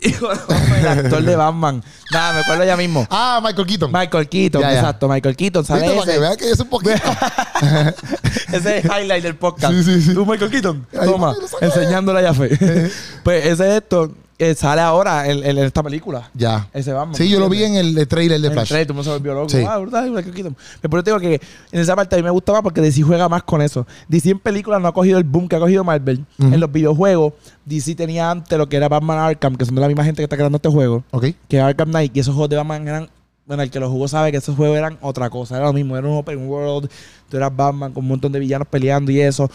Chico, 0.01 0.31
el 0.33 0.87
actor 0.89 1.23
de 1.23 1.37
Batman. 1.37 1.83
Nada, 2.13 2.33
me 2.35 2.41
acuerdo 2.41 2.65
ya 2.65 2.77
mismo. 2.77 3.07
Ah, 3.11 3.41
Michael 3.43 3.67
Keaton. 3.67 3.91
Michael 3.93 4.29
Keaton, 4.29 4.61
Ya, 4.63 4.73
ya. 4.73 4.79
exacto, 4.81 5.09
Michael 5.09 5.37
Keaton, 5.37 5.65
Para 5.65 5.81
que 5.81 5.99
ese. 5.99 6.19
vean 6.19 6.37
que 6.37 6.49
yo 6.49 6.55
soy 6.57 6.65
un 6.65 6.71
poquito. 6.71 6.95
Ese 8.53 8.79
es 8.79 8.85
el 8.85 8.91
highlight 8.91 9.23
del 9.23 9.37
podcast. 9.37 9.73
Sí, 9.75 9.83
sí, 9.83 10.03
sí. 10.03 10.15
Tú, 10.15 10.25
Michael 10.27 10.51
Keaton, 10.51 10.87
toma, 10.93 11.33
mami, 11.33 11.39
lo 11.61 11.67
enseñándole 11.67 12.21
a 12.21 12.23
Yafe. 12.23 12.49
pues 13.23 13.45
ese 13.47 13.69
es 13.69 13.83
esto, 13.83 14.13
eh, 14.39 14.55
sale 14.55 14.81
ahora 14.83 15.29
en, 15.31 15.43
en 15.45 15.59
esta 15.59 15.83
película. 15.83 16.31
ya. 16.35 16.69
Ese 16.75 16.93
Batman. 16.93 17.15
Sí, 17.15 17.29
yo 17.29 17.39
lo 17.41 17.49
vi 17.49 17.63
en 17.65 17.75
el, 17.75 17.97
el 17.97 18.07
trailer 18.07 18.41
de 18.41 18.49
el 18.49 18.53
Flash. 18.53 18.69
trailer, 18.69 18.87
todo 18.87 18.93
el 18.93 18.97
mundo 18.97 19.11
se 19.11 19.19
volvió 19.19 19.35
loco. 19.35 19.49
Sí. 19.49 19.65
Ah, 19.67 19.79
Michael 19.81 20.35
Keaton. 20.35 20.57
Pero 20.81 20.91
por 20.91 20.99
eso 20.99 21.05
te 21.05 21.11
digo 21.11 21.21
que 21.21 21.41
en 21.73 21.81
esa 21.81 21.97
parte 21.97 22.15
a 22.17 22.19
mí 22.19 22.23
me 22.25 22.31
gusta 22.31 22.53
más 22.53 22.63
porque 22.63 22.81
DC 22.81 23.03
juega 23.03 23.29
más 23.29 23.43
con 23.45 23.63
eso. 23.63 23.87
DC 24.09 24.31
en 24.31 24.39
películas 24.39 24.81
no 24.81 24.89
ha 24.89 24.93
cogido 24.95 25.19
el 25.19 25.25
boom 25.25 25.49
que 25.49 25.57
ha 25.57 25.59
cogido 25.61 25.85
Marvel. 25.85 26.25
Ujú. 26.39 26.53
En 26.55 26.61
los 26.61 26.71
videojuegos, 26.71 27.33
DC 27.65 27.95
tenía 27.95 28.31
antes 28.31 28.59
lo 28.59 28.69
que 28.69 28.77
era 28.77 28.89
Batman 28.89 29.19
Arkham, 29.19 29.57
que 29.57 29.65
son 29.65 29.75
de 29.75 29.81
la 29.81 29.89
misma 29.89 30.05
gente 30.05 30.19
que 30.21 30.25
está 30.25 30.37
creando 30.37 30.57
este 30.57 30.69
juego, 30.69 31.03
Ok. 31.13 31.27
que 31.49 31.61
Arkham 31.61 31.89
Knight. 31.89 32.15
Y 32.17 32.21
esos 32.21 32.35
juegos 32.35 32.51
de 32.51 32.57
Batman 32.57 32.87
eran. 32.87 33.09
Bueno, 33.47 33.63
el 33.63 33.71
que 33.71 33.79
los 33.79 33.91
jugó 33.91 34.09
sabe 34.09 34.33
que 34.33 34.39
esos 34.39 34.57
juegos 34.57 34.77
eran 34.77 34.99
otra 35.01 35.31
cosa. 35.31 35.57
Era 35.57 35.67
lo 35.67 35.73
mismo, 35.73 35.97
era 35.97 36.07
un 36.09 36.17
open 36.19 36.49
world. 36.49 36.91
Tú 37.31 37.37
eras 37.37 37.55
Batman 37.55 37.93
con 37.93 38.03
un 38.03 38.09
montón 38.09 38.33
de 38.33 38.41
villanos 38.41 38.67
peleando 38.69 39.13
y 39.13 39.21
eso. 39.21 39.49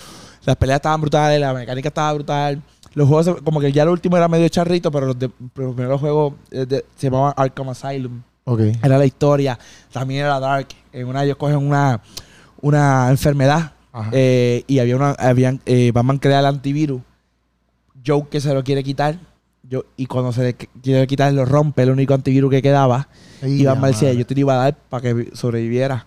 Las 0.46 0.56
peleas 0.56 0.78
estaban 0.78 1.02
brutales, 1.02 1.40
la 1.42 1.54
mecánica 1.54 1.90
estaba 1.90 2.14
brutal. 2.14 2.62
Los 2.94 3.08
juegos, 3.08 3.42
como 3.44 3.60
que 3.60 3.72
ya 3.72 3.84
el 3.84 3.90
último 3.90 4.18
era 4.18 4.28
medio 4.28 4.48
charrito, 4.50 4.92
pero 4.92 5.08
los, 5.08 5.18
de, 5.20 5.30
los 5.56 5.74
primeros 5.76 6.00
juegos 6.02 6.34
eh, 6.52 6.66
de- 6.66 6.86
se 6.96 7.08
llamaban 7.08 7.34
Arkham 7.38 7.70
Asylum. 7.70 8.22
Era 8.84 8.98
la 8.98 9.06
historia. 9.06 9.58
También 9.92 10.26
era 10.26 10.40
Dark. 10.40 10.68
En 10.92 11.08
una 11.08 11.24
ellos 11.24 11.38
cogen 11.38 11.58
una, 11.58 12.02
una 12.62 13.10
enfermedad. 13.10 13.74
Eh, 14.12 14.64
y 14.68 14.80
había 14.80 14.96
una, 14.96 15.12
habían, 15.12 15.62
eh, 15.66 15.92
Batman 15.94 16.18
crea 16.18 16.40
el 16.40 16.46
antivirus. 16.46 17.02
Joe 18.06 18.26
que 18.30 18.42
se 18.42 18.54
lo 18.54 18.64
quiere 18.64 18.84
quitar. 18.84 19.20
Yo, 19.64 19.86
y 19.96 20.06
cuando 20.08 20.34
se 20.34 20.42
le 20.44 20.58
qu- 20.58 20.68
quiere 20.82 21.08
quitar, 21.08 21.32
lo 21.34 21.46
rompe, 21.46 21.84
el 21.84 21.92
único 21.92 22.14
antivirus 22.14 22.50
que 22.52 22.62
quedaba. 22.62 23.08
Ay, 23.42 23.62
y 23.62 23.66
Batman 23.66 23.92
decía, 23.92 24.12
yo 24.14 24.26
te 24.26 24.34
lo 24.34 24.40
iba 24.42 24.54
a 24.56 24.58
dar 24.58 24.78
para 24.90 25.02
que 25.02 25.14
vi- 25.14 25.30
sobreviviera. 25.34 26.06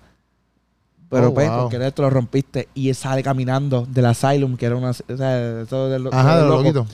Pero 1.11 1.29
Oh, 1.29 1.35
pues, 1.35 1.49
wow. 1.49 1.63
porque 1.71 1.87
esto 1.87 2.03
lo 2.03 2.11
rompiste. 2.11 2.69
Y 2.75 2.93
sale 2.95 3.23
caminando 3.23 3.87
del 3.89 4.07
asylum, 4.07 4.57
que 4.57 4.67
era 4.67 4.77
una... 4.77 4.91
O 4.91 5.17
sea, 5.17 5.61
eso 5.63 5.89
de 5.89 5.99
lo- 5.99 6.13
Ajá, 6.13 6.39
de 6.39 6.43
lo 6.49 6.57
loquito. 6.63 6.87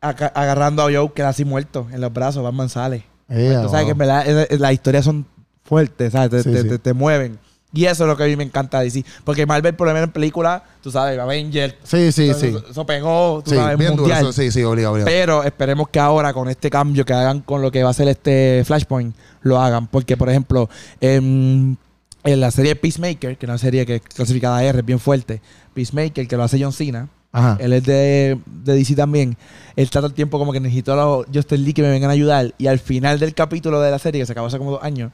agarrando 0.00 0.82
a 0.82 0.92
Joe, 0.92 1.10
que 1.12 1.22
era 1.22 1.30
así 1.30 1.44
muerto, 1.44 1.86
en 1.92 2.00
los 2.00 2.12
brazos. 2.12 2.42
Batman 2.42 2.68
sale. 2.68 3.04
Eh, 3.28 3.58
Tú 3.62 3.68
sabes 3.68 3.86
que 3.86 3.92
en 3.92 3.98
wow. 3.98 4.06
verdad 4.06 4.26
es- 4.28 4.50
es- 4.50 4.60
las 4.60 4.72
historias 4.72 5.04
son 5.04 5.26
fuertes, 5.64 6.12
¿sabes? 6.12 6.30
Te, 6.30 6.42
Sí, 6.42 6.52
te- 6.52 6.62
sí. 6.62 6.68
te- 6.68 6.78
te 6.78 6.92
mueven. 6.92 7.38
Y 7.72 7.84
eso 7.86 8.04
es 8.04 8.08
lo 8.08 8.16
que 8.16 8.22
a 8.22 8.26
mí 8.26 8.36
me 8.36 8.44
encanta 8.44 8.80
decir. 8.80 9.04
Porque 9.24 9.44
Marvel, 9.44 9.74
por 9.74 9.86
lo 9.88 9.92
menos 9.92 10.06
en 10.08 10.12
película, 10.12 10.62
tú 10.82 10.90
sabes, 10.90 11.18
Avenger. 11.18 11.76
Sí, 11.82 12.12
sí, 12.12 12.30
eso, 12.30 12.38
sí. 12.40 12.46
eso- 12.48 12.64
eso 12.70 12.86
pegó, 12.86 13.42
tú 13.44 13.50
Sí, 13.50 13.56
sabes, 13.56 13.76
bien 13.76 13.90
duro. 13.90 14.02
mundial. 14.04 14.22
eso, 14.22 14.32
Sí, 14.32 14.50
sí, 14.52 14.62
obligado, 14.62 14.94
obligado. 14.94 15.10
Pero 15.12 15.42
esperemos 15.42 15.88
que 15.88 15.98
ahora, 15.98 16.32
con 16.32 16.48
este 16.48 16.70
cambio 16.70 17.04
que 17.04 17.12
hagan 17.12 17.40
con 17.40 17.60
lo 17.62 17.70
que 17.72 17.82
va 17.82 17.90
a 17.90 17.94
ser 17.94 18.08
este 18.08 18.62
Flashpoint, 18.64 19.14
lo 19.42 19.60
hagan. 19.60 19.88
Porque, 19.88 20.16
por 20.16 20.30
ejemplo, 20.30 20.70
en, 21.00 21.76
en 22.26 22.40
la 22.40 22.50
serie 22.50 22.76
Peacemaker, 22.76 23.36
que 23.38 23.46
es 23.46 23.48
una 23.48 23.58
serie 23.58 23.86
que 23.86 23.96
es 23.96 24.02
clasificada 24.02 24.62
R, 24.62 24.78
es 24.80 24.84
bien 24.84 24.98
fuerte. 24.98 25.40
Peacemaker, 25.74 26.26
que 26.28 26.36
lo 26.36 26.42
hace 26.42 26.62
John 26.62 26.72
Cena. 26.72 27.08
Ajá. 27.32 27.56
Él 27.60 27.72
es 27.72 27.84
de, 27.84 28.38
de 28.46 28.74
DC 28.74 28.94
también. 28.94 29.36
Él 29.76 29.84
está 29.84 30.00
todo 30.00 30.08
el 30.08 30.14
tiempo 30.14 30.38
como 30.38 30.52
que 30.52 30.60
necesito 30.60 30.92
a 30.92 30.96
los 30.96 31.26
Justice 31.26 31.58
League 31.58 31.74
que 31.74 31.82
me 31.82 31.90
vengan 31.90 32.10
a 32.10 32.14
ayudar. 32.14 32.54
Y 32.58 32.66
al 32.66 32.78
final 32.78 33.18
del 33.18 33.34
capítulo 33.34 33.80
de 33.80 33.90
la 33.90 33.98
serie, 33.98 34.20
que 34.22 34.26
se 34.26 34.32
acabó 34.32 34.48
hace 34.48 34.58
como 34.58 34.72
dos 34.72 34.82
años, 34.82 35.12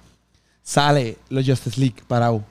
sale 0.63 1.17
los 1.29 1.45
Justice 1.47 1.79
League 1.81 1.97
para 2.07 2.33
U. 2.33 2.43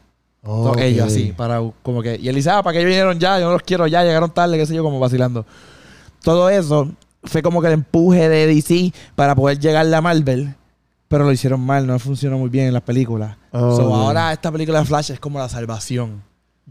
Todos 0.43 0.71
Ok. 0.75 0.81
ellos 0.81 1.05
así, 1.07 1.33
para 1.37 1.61
U. 1.61 1.73
Como 1.83 2.01
que, 2.01 2.17
y 2.21 2.27
él 2.27 2.35
dice, 2.35 2.49
ah, 2.49 2.63
¿para 2.63 2.77
qué 2.77 2.83
vinieron 2.85 3.19
ya? 3.19 3.39
Yo 3.39 3.45
no 3.45 3.53
los 3.53 3.61
quiero 3.63 3.87
ya, 3.87 4.03
llegaron 4.03 4.31
tarde, 4.33 4.57
qué 4.57 4.65
sé 4.65 4.73
yo, 4.75 4.83
como 4.83 4.99
vacilando. 4.99 5.45
Todo 6.23 6.49
eso 6.49 6.91
fue 7.23 7.41
como 7.41 7.61
que 7.61 7.67
el 7.67 7.73
empuje 7.73 8.27
de 8.27 8.47
DC 8.47 8.91
para 9.15 9.35
poder 9.35 9.59
llegar 9.59 9.91
a 9.93 10.01
Marvel. 10.01 10.55
Pero 11.11 11.25
lo 11.25 11.31
hicieron 11.31 11.59
mal, 11.61 11.85
no 11.85 11.99
funcionó 11.99 12.37
muy 12.39 12.49
bien 12.49 12.67
en 12.67 12.73
las 12.73 12.81
películas. 12.83 13.37
Oh, 13.51 13.75
So, 13.75 13.93
ahora 13.93 14.31
esta 14.33 14.51
película 14.51 14.79
de 14.79 14.85
Flash 14.85 15.11
es 15.11 15.19
como 15.19 15.37
la 15.37 15.47
salvación 15.49 16.23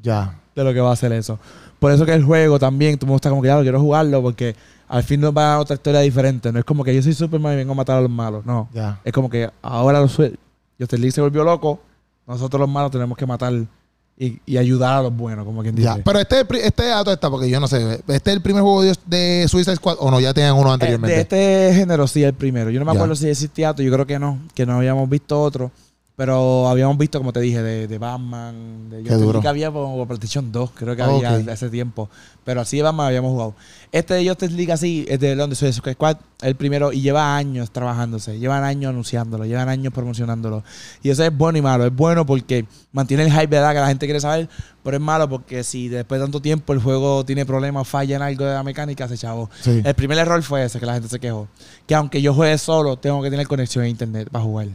Ya. 0.03 0.41
de 0.57 0.65
lo 0.65 0.73
que 0.73 0.81
va 0.81 0.91
a 0.91 0.95
hacer 0.95 1.13
eso. 1.13 1.39
Por 1.79 1.93
eso 1.93 2.05
que 2.07 2.15
el 2.15 2.25
juego 2.25 2.59
también, 2.59 2.99
tú 2.99 3.07
me 3.07 3.13
gusta 3.13 3.29
como 3.31 3.43
que 3.43 3.49
ya 3.49 3.57
lo 3.57 3.63
quiero 3.63 3.79
jugarlo 3.81 4.21
porque 4.23 4.57
al 4.89 5.03
fin 5.03 5.21
nos 5.21 5.37
va 5.37 5.55
a 5.55 5.59
otra 5.61 5.77
historia 5.77 6.01
diferente. 6.01 6.51
No 6.53 6.59
es 6.59 6.65
como 6.65 6.83
que 6.83 6.95
yo 6.95 7.03
soy 7.03 7.13
Superman 7.13 7.53
y 7.53 7.57
vengo 7.57 7.73
a 7.73 7.77
matar 7.77 7.99
a 7.99 8.01
los 8.01 8.11
malos. 8.11 8.45
No. 8.47 8.69
Ya. 8.73 8.99
Es 9.05 9.13
como 9.13 9.31
que 9.31 9.49
ahora 9.63 10.01
los 10.01 10.17
Justice 10.17 10.99
League 10.99 11.13
se 11.13 11.21
volvió 11.21 11.45
loco. 11.45 11.79
Nosotros 12.27 12.59
los 12.61 12.69
malos 12.69 12.91
tenemos 12.91 13.17
que 13.19 13.27
matar 13.27 13.53
y, 14.23 14.39
y 14.45 14.59
ayudar 14.59 14.99
a 14.99 15.03
los 15.03 15.17
buenos, 15.17 15.47
como 15.47 15.63
quien 15.63 15.75
dice. 15.75 15.89
Ya. 15.89 15.97
Pero 16.05 16.19
este, 16.21 16.45
este 16.63 16.85
dato 16.87 17.11
está, 17.11 17.31
porque 17.31 17.49
yo 17.49 17.59
no 17.59 17.67
sé. 17.67 17.95
¿Este 18.07 18.31
es 18.31 18.37
el 18.37 18.43
primer 18.43 18.61
juego 18.63 18.83
de, 18.83 18.95
de 19.07 19.47
Suicide 19.49 19.77
Squad 19.77 19.97
o 19.99 20.11
no? 20.11 20.21
Ya 20.21 20.35
tenían 20.35 20.55
uno 20.57 20.69
Eh, 20.69 20.75
anteriormente. 20.75 21.15
de 21.17 21.21
este 21.23 21.73
género 21.75 22.07
sí, 22.07 22.23
el 22.23 22.35
primero. 22.35 22.69
Yo 22.71 22.79
no 22.81 22.85
me 22.85 22.93
Ya. 22.93 22.99
acuerdo 22.99 23.17
si 23.17 23.29
existía 23.29 23.71
otro, 23.71 23.83
yo 23.83 23.91
creo 23.91 24.07
que 24.07 24.19
no, 24.19 24.39
que 24.55 24.67
no 24.67 24.75
habíamos 24.77 25.09
visto 25.09 25.41
otro. 25.41 25.71
Pero 26.21 26.69
habíamos 26.69 26.99
visto, 26.99 27.17
como 27.19 27.33
te 27.33 27.41
dije, 27.41 27.63
de, 27.63 27.89
de 27.89 27.97
Batman, 27.97 28.91
de 28.91 28.97
Qué 28.99 29.03
Justice 29.05 29.25
duro. 29.25 29.33
League 29.39 29.49
había 29.49 29.71
como 29.71 30.07
PlayStation 30.07 30.53
2, 30.53 30.71
creo 30.75 30.95
que 30.95 31.01
Ok. 31.03 31.25
había 31.25 31.51
hace 31.55 31.71
tiempo. 31.71 32.11
Pero 32.45 32.61
así 32.61 32.77
de 32.77 32.83
Batman 32.83 33.07
habíamos 33.07 33.31
jugado. 33.31 33.55
Este 33.91 34.13
de 34.13 34.29
Justice 34.29 34.53
League 34.53 34.71
así, 34.71 35.07
es 35.09 35.19
de 35.19 35.35
Londres 35.35 35.59
Suicide 35.59 35.95
Squad, 35.95 36.19
el 36.43 36.57
primero, 36.57 36.93
y 36.93 37.01
lleva 37.01 37.39
años 37.39 37.71
trabajándose, 37.71 38.39
llevan 38.39 38.65
años 38.65 38.91
anunciándolo, 38.91 39.47
llevan 39.47 39.71
años 39.71 39.95
promocionándolo. 39.95 40.63
Y 41.03 41.09
eso 41.09 41.25
es 41.25 41.35
bueno 41.35 41.57
y 41.59 41.63
malo. 41.63 41.87
Es 41.87 41.97
bueno 41.97 42.27
porque 42.27 42.67
mantiene 42.93 43.23
el 43.23 43.33
hype, 43.33 43.47
¿verdad? 43.47 43.73
Que 43.73 43.81
la 43.81 43.89
gente 43.89 44.05
quiere 44.05 44.21
saber, 44.21 44.47
pero 44.85 44.99
es 44.99 45.03
malo 45.03 45.27
porque 45.27 45.65
si 45.65 45.89
después 45.89 46.21
de 46.21 46.27
tanto 46.27 46.43
tiempo 46.43 46.75
el 46.75 46.83
juego 46.83 47.25
tiene 47.25 47.47
problemas, 47.47 47.89
falla 47.89 48.17
en 48.17 48.21
algo 48.23 48.45
de 48.45 48.53
la 48.53 48.63
mecánica, 48.63 49.09
se 49.09 49.17
chavo. 49.17 49.49
Sí. 49.63 49.81
El 49.83 49.95
primer 49.95 50.19
error 50.19 50.43
fue 50.43 50.65
ese, 50.67 50.79
que 50.81 50.85
la 50.85 50.93
gente 50.93 51.09
se 51.09 51.19
quejó. 51.19 51.49
Que 51.87 51.95
aunque 51.95 52.21
yo 52.21 52.35
juegue 52.35 52.59
solo, 52.59 52.99
tengo 52.99 53.23
que 53.23 53.31
tener 53.31 53.49
conexión 53.49 53.85
a 53.85 53.89
internet 53.89 54.29
para 54.31 54.45
jugar. 54.45 54.67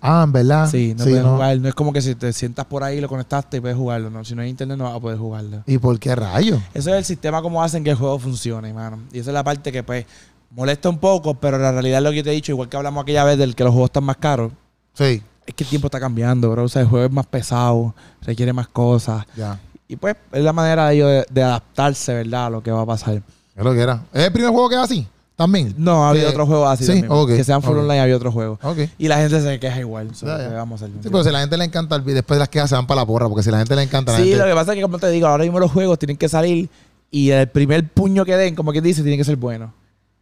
Ah, 0.00 0.22
en 0.24 0.32
verdad. 0.32 0.68
Sí, 0.70 0.94
no 0.96 1.04
Sí, 1.04 1.10
puedes 1.10 1.24
no. 1.24 1.32
jugar. 1.34 1.58
No 1.58 1.68
es 1.68 1.74
como 1.74 1.92
que 1.92 2.00
si 2.02 2.14
te 2.14 2.32
sientas 2.32 2.64
por 2.66 2.82
ahí, 2.82 3.00
lo 3.00 3.08
conectaste 3.08 3.58
y 3.58 3.60
puedes 3.60 3.76
jugarlo. 3.76 4.10
No, 4.10 4.24
si 4.24 4.34
no 4.34 4.42
hay 4.42 4.48
internet, 4.50 4.76
no 4.78 4.84
vas 4.84 4.94
a 4.96 5.00
poder 5.00 5.18
jugarlo. 5.18 5.62
¿Y 5.66 5.78
por 5.78 5.98
qué 5.98 6.14
rayos? 6.14 6.60
Eso 6.74 6.90
es 6.90 6.96
el 6.96 7.04
sistema 7.04 7.40
como 7.42 7.62
hacen 7.62 7.84
que 7.84 7.90
el 7.90 7.96
juego 7.96 8.18
funcione, 8.18 8.72
mano. 8.72 8.98
Y 9.12 9.18
esa 9.18 9.30
es 9.30 9.34
la 9.34 9.44
parte 9.44 9.70
que, 9.72 9.82
pues, 9.82 10.06
molesta 10.50 10.88
un 10.88 10.98
poco, 10.98 11.34
pero 11.34 11.58
la 11.58 11.72
realidad 11.72 11.98
es 11.98 12.04
lo 12.04 12.10
que 12.10 12.16
yo 12.18 12.24
te 12.24 12.30
he 12.30 12.34
dicho, 12.34 12.52
igual 12.52 12.68
que 12.68 12.76
hablamos 12.76 13.02
aquella 13.02 13.24
vez 13.24 13.38
del 13.38 13.54
que 13.54 13.64
los 13.64 13.72
juegos 13.72 13.88
están 13.88 14.04
más 14.04 14.16
caros. 14.16 14.52
Sí. 14.94 15.22
Es 15.46 15.54
que 15.54 15.64
el 15.64 15.70
tiempo 15.70 15.88
está 15.88 16.00
cambiando, 16.00 16.50
bro. 16.50 16.64
O 16.64 16.68
sea, 16.68 16.82
el 16.82 16.88
juego 16.88 17.04
es 17.06 17.12
más 17.12 17.26
pesado, 17.26 17.94
requiere 18.22 18.52
más 18.52 18.68
cosas. 18.68 19.24
Ya. 19.36 19.58
Y 19.86 19.96
pues, 19.96 20.16
es 20.32 20.42
la 20.42 20.52
manera 20.54 20.88
de 20.88 20.94
ellos 20.94 21.08
de, 21.08 21.26
de 21.30 21.42
adaptarse, 21.42 22.14
¿verdad? 22.14 22.46
A 22.46 22.50
lo 22.50 22.62
que 22.62 22.70
va 22.70 22.80
a 22.82 22.86
pasar. 22.86 23.22
Es 23.54 23.62
lo 23.64 23.72
que 23.74 23.80
era. 23.80 24.02
¿Es 24.12 24.24
el 24.24 24.32
primer 24.32 24.50
juego 24.50 24.68
que 24.70 24.74
es 24.76 24.80
así? 24.80 25.06
También. 25.36 25.74
No, 25.76 26.06
había 26.08 26.22
Eh, 26.22 26.26
otros 26.28 26.46
juegos 26.46 26.68
así 26.70 26.84
sí, 26.84 26.92
también. 26.92 27.10
ok, 27.10 27.28
Que 27.30 27.42
sean 27.44 27.60
full 27.60 27.76
online, 27.76 28.00
había 28.00 28.16
otros 28.16 28.32
juegos. 28.32 28.58
Ok. 28.62 28.78
Y 28.98 29.08
la 29.08 29.16
gente 29.18 29.40
se 29.40 29.58
queja 29.58 29.80
igual. 29.80 30.14
so, 30.14 30.26
Ya, 30.26 30.38
ya. 30.38 30.48
¿qué 30.48 30.54
vamos 30.54 30.80
a? 30.82 30.86
Sí, 30.86 30.92
pero 31.02 31.22
si 31.24 31.28
a 31.28 31.32
la 31.32 31.40
gente 31.40 31.56
le 31.56 31.64
encanta, 31.64 31.96
el 31.96 32.04
después 32.04 32.36
de 32.36 32.40
las 32.40 32.48
quejas 32.48 32.68
se 32.70 32.76
van 32.76 32.86
para 32.86 33.00
la 33.00 33.06
porra, 33.06 33.28
porque 33.28 33.42
si 33.42 33.48
a 33.48 33.52
la 33.52 33.58
gente 33.58 33.74
le 33.74 33.82
encanta, 33.82 34.12
la 34.12 34.18
Sí, 34.18 34.24
gente... 34.24 34.38
lo 34.38 34.44
que 34.46 34.54
pasa 34.54 34.72
es 34.72 34.76
que, 34.76 34.82
como 34.82 34.98
te 34.98 35.08
digo, 35.10 35.26
ahora 35.26 35.42
mismo 35.42 35.58
los 35.58 35.72
juegos 35.72 35.98
tienen 35.98 36.16
que 36.16 36.28
salir 36.28 36.68
y 37.10 37.30
el 37.30 37.48
primer 37.48 37.88
puño 37.88 38.24
que 38.24 38.36
den, 38.36 38.54
como 38.54 38.70
quien 38.72 38.84
dice, 38.84 39.02
tiene 39.02 39.16
que 39.16 39.24
ser 39.24 39.36
bueno. 39.36 39.72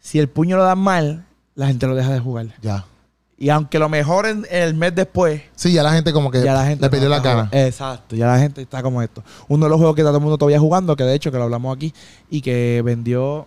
Si 0.01 0.19
el 0.19 0.29
puño 0.29 0.57
lo 0.57 0.65
dan 0.65 0.79
mal, 0.79 1.25
la 1.55 1.67
gente 1.67 1.87
lo 1.87 1.95
deja 1.95 2.11
de 2.13 2.19
jugar. 2.21 2.47
Ya. 2.63 2.85
Y 3.39 3.51
aunque 3.51 3.79
lo 3.79 3.89
mejoren 3.89 4.47
el 4.51 4.73
mes 4.75 4.95
después, 4.95 5.43
Sí, 5.57 5.73
ya 5.73 5.83
la 5.83 5.93
gente 5.93 6.13
como 6.13 6.31
que 6.31 6.43
ya 6.43 6.55
la 6.55 6.65
gente 6.65 6.85
le 6.85 6.91
perdió 6.91 7.09
no 7.09 7.17
la 7.17 7.23
cara. 7.23 7.49
Exacto, 7.51 8.15
ya 8.17 8.29
la 8.29 8.39
gente 8.39 8.63
está 8.63 8.83
como 8.83 9.03
esto. 9.03 9.23
Uno 9.49 9.67
de 9.67 9.71
los 9.71 9.79
juegos 9.79 9.95
que 9.97 10.01
está 10.03 10.11
todo 10.11 10.19
el 10.19 10.23
mundo 10.23 10.39
todavía 10.39 10.61
jugando, 10.61 10.95
que 10.97 11.05
de 11.05 11.15
hecho 11.15 11.31
que 11.33 11.39
lo 11.39 11.45
hablamos 11.45 11.75
aquí, 11.77 11.93
y 12.31 12.41
que 12.41 12.83
vendió 12.85 13.47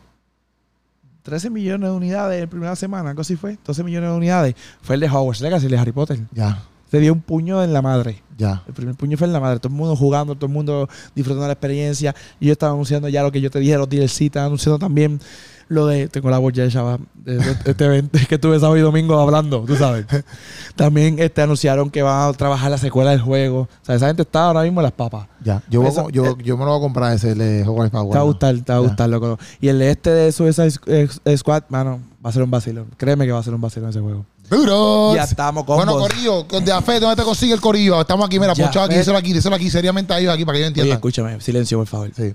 13 1.25 1.49
millones 1.49 1.89
de 1.89 1.95
unidades 1.95 2.43
en 2.43 2.47
primera 2.47 2.75
semana, 2.75 3.09
algo 3.09 3.21
así 3.21 3.35
fue, 3.35 3.57
12 3.65 3.83
millones 3.83 4.11
de 4.11 4.15
unidades, 4.15 4.55
fue 4.83 4.93
el 4.93 5.01
de 5.01 5.09
Hogwarts 5.09 5.41
Legacy, 5.41 5.65
el 5.65 5.71
de 5.71 5.77
Harry 5.79 5.91
Potter. 5.91 6.19
Ya. 6.31 6.61
Se 6.91 6.99
dio 6.99 7.13
un 7.13 7.21
puño 7.21 7.63
en 7.63 7.73
la 7.73 7.81
madre. 7.81 8.21
Ya. 8.37 8.63
El 8.67 8.73
primer 8.73 8.95
puño 8.95 9.17
fue 9.17 9.27
en 9.27 9.33
la 9.33 9.39
madre. 9.39 9.59
Todo 9.59 9.69
el 9.71 9.77
mundo 9.77 9.95
jugando, 9.95 10.35
todo 10.35 10.47
el 10.47 10.51
mundo 10.53 10.89
disfrutando 11.15 11.47
la 11.47 11.53
experiencia. 11.53 12.13
Y 12.39 12.47
yo 12.47 12.51
estaba 12.51 12.73
anunciando 12.73 13.07
ya 13.09 13.23
lo 13.23 13.31
que 13.31 13.39
yo 13.41 13.49
te 13.49 13.59
dije, 13.59 13.77
los 13.77 13.89
DLC, 13.89 14.21
estaba 14.23 14.45
anunciando 14.47 14.77
también 14.79 15.19
lo 15.67 15.87
de. 15.87 16.07
Tengo 16.09 16.29
la 16.29 16.37
voz 16.37 16.51
ya 16.53 16.67
chava, 16.69 16.99
de, 17.15 17.37
de 17.37 17.55
este 17.65 17.85
evento 17.85 18.19
que 18.27 18.35
estuve 18.35 18.59
sábado 18.59 18.77
y 18.77 18.81
domingo 18.81 19.17
hablando, 19.19 19.61
tú 19.65 19.75
sabes. 19.77 20.05
también 20.75 21.17
este, 21.19 21.41
anunciaron 21.41 21.89
que 21.89 22.01
van 22.01 22.29
a 22.29 22.33
trabajar 22.33 22.69
la 22.71 22.77
secuela 22.77 23.11
del 23.11 23.21
juego. 23.21 23.61
O 23.61 23.85
sea, 23.85 23.95
esa 23.95 24.07
gente 24.07 24.23
está 24.23 24.45
ahora 24.47 24.63
mismo 24.63 24.81
en 24.81 24.83
las 24.83 24.91
papas. 24.91 25.27
Ya. 25.43 25.63
Yo, 25.69 25.83
Eso- 25.83 26.09
yo, 26.09 26.37
yo 26.39 26.57
me 26.57 26.65
lo 26.65 26.71
voy 26.71 26.79
a 26.79 26.81
comprar 26.81 27.13
ese 27.13 27.31
el 27.31 27.37
de 27.37 27.63
Hogwarts 27.65 27.91
Power. 27.91 28.11
Te 28.11 28.17
va 28.17 28.21
a 28.23 28.25
gustar, 28.27 28.55
te 28.59 28.71
va 28.73 28.77
a 28.77 28.81
gustar, 28.81 29.09
loco. 29.09 29.39
Y 29.61 29.69
el 29.69 29.79
de 29.79 29.91
este 29.91 30.09
de 30.11 30.31
Suicide 30.31 30.67
Squ- 30.71 31.37
Squad, 31.37 31.63
mano, 31.69 31.99
va 32.23 32.29
a 32.29 32.33
ser 32.33 32.43
un 32.43 32.51
vacilón. 32.51 32.87
Créeme 32.97 33.25
que 33.25 33.31
va 33.31 33.39
a 33.39 33.43
ser 33.43 33.53
un 33.53 33.61
vacilón 33.61 33.89
ese 33.89 34.01
juego. 34.01 34.25
¡Duros! 34.49 35.15
Ya 35.15 35.23
estamos 35.23 35.63
con 35.63 35.77
Bueno, 35.77 35.97
Corillo, 35.97 36.43
de 36.43 36.71
Afet, 36.71 37.01
¿dónde 37.01 37.15
te 37.15 37.23
consigue 37.23 37.53
el 37.53 37.61
Corillo? 37.61 38.01
Estamos 38.01 38.25
aquí, 38.25 38.39
mira, 38.39 38.53
Ya, 38.53 38.65
ponchado 38.65 38.85
aquí, 38.85 38.95
díselo 38.95 39.17
aquí, 39.17 39.33
díselo 39.33 39.55
aquí, 39.55 39.69
seriamente 39.69 40.13
a 40.13 40.19
ellos 40.19 40.33
aquí 40.33 40.45
para 40.45 40.57
que 40.57 40.63
ellos 40.63 40.71
Oye, 40.71 40.81
entiendan. 40.81 40.97
escúchame, 40.97 41.41
silencio, 41.41 41.77
por 41.77 41.87
favor. 41.87 42.11
Sí. 42.15 42.33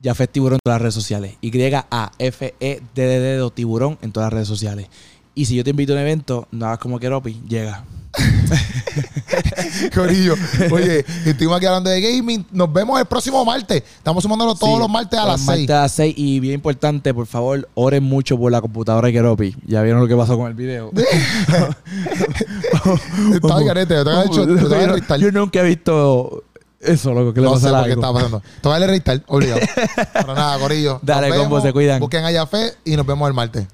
Ya 0.00 0.14
fue 0.14 0.26
tiburón 0.26 0.56
en 0.56 0.60
todas 0.64 0.76
las 0.76 0.82
redes 0.82 0.94
sociales. 0.94 1.34
Y-A-F-E-D-D-D 1.40 3.40
o 3.40 3.50
tiburón 3.50 3.98
en 4.02 4.12
todas 4.12 4.26
las 4.26 4.32
redes 4.32 4.48
sociales. 4.48 4.88
Y 5.34 5.46
si 5.46 5.56
yo 5.56 5.64
te 5.64 5.70
invito 5.70 5.92
a 5.92 5.96
un 5.96 6.02
evento, 6.02 6.48
no 6.50 6.66
hagas 6.66 6.78
como 6.78 6.98
Keropi, 6.98 7.40
llega. 7.48 7.84
Corillo. 9.94 10.34
Oye, 10.70 11.04
estuvimos 11.24 11.56
aquí 11.56 11.66
hablando 11.66 11.90
de 11.90 12.00
gaming. 12.00 12.46
Nos 12.50 12.72
vemos 12.72 12.98
el 12.98 13.06
próximo 13.06 13.44
martes. 13.44 13.82
Estamos 13.98 14.22
sumándolo 14.22 14.54
todos 14.54 14.74
Sí, 14.74 14.78
los 14.78 14.88
martes 14.88 15.18
a 15.18 15.24
las 15.26 15.32
los 15.40 15.46
6. 15.46 15.48
martes 15.48 15.76
a 15.76 15.82
las 15.82 15.92
6. 15.92 16.14
Y 16.16 16.40
bien 16.40 16.54
importante, 16.54 17.12
por 17.12 17.26
favor, 17.26 17.68
oren 17.74 18.04
mucho 18.04 18.38
por 18.38 18.50
la 18.52 18.60
computadora 18.60 19.08
de 19.08 19.12
Keropi. 19.12 19.56
Ya 19.66 19.82
vieron 19.82 20.00
lo 20.00 20.08
que 20.08 20.16
pasó 20.16 20.36
con 20.36 20.48
el 20.48 20.54
video. 20.54 20.90
Estaba 23.34 23.64
carete, 23.64 23.94
te 23.96 24.04
te 24.04 25.18
yo, 25.18 25.32
nunca 25.32 25.60
he 25.60 25.64
visto 25.64 26.44
eso, 26.80 27.14
loco, 27.14 27.32
que 27.32 27.40
le 27.40 27.46
No 27.46 27.56
sé 27.58 27.70
pasa 27.70 27.78
por 27.80 27.88
qué 27.88 27.96
pasando. 27.96 28.42
Te 28.60 28.68
voy 28.68 28.82
a 28.82 29.22
obligado. 29.28 29.60
Pero 30.12 30.34
nada, 30.34 30.58
Corillo. 30.58 31.00
Dale, 31.02 31.30
combo, 31.30 31.60
se 31.60 31.72
cuidan. 31.72 32.00
Busquen 32.00 32.24
a 32.24 32.46
Fe 32.46 32.74
y 32.84 32.96
nos 32.96 33.06
vemos 33.06 33.26
el 33.28 33.34
martes. 33.34 33.64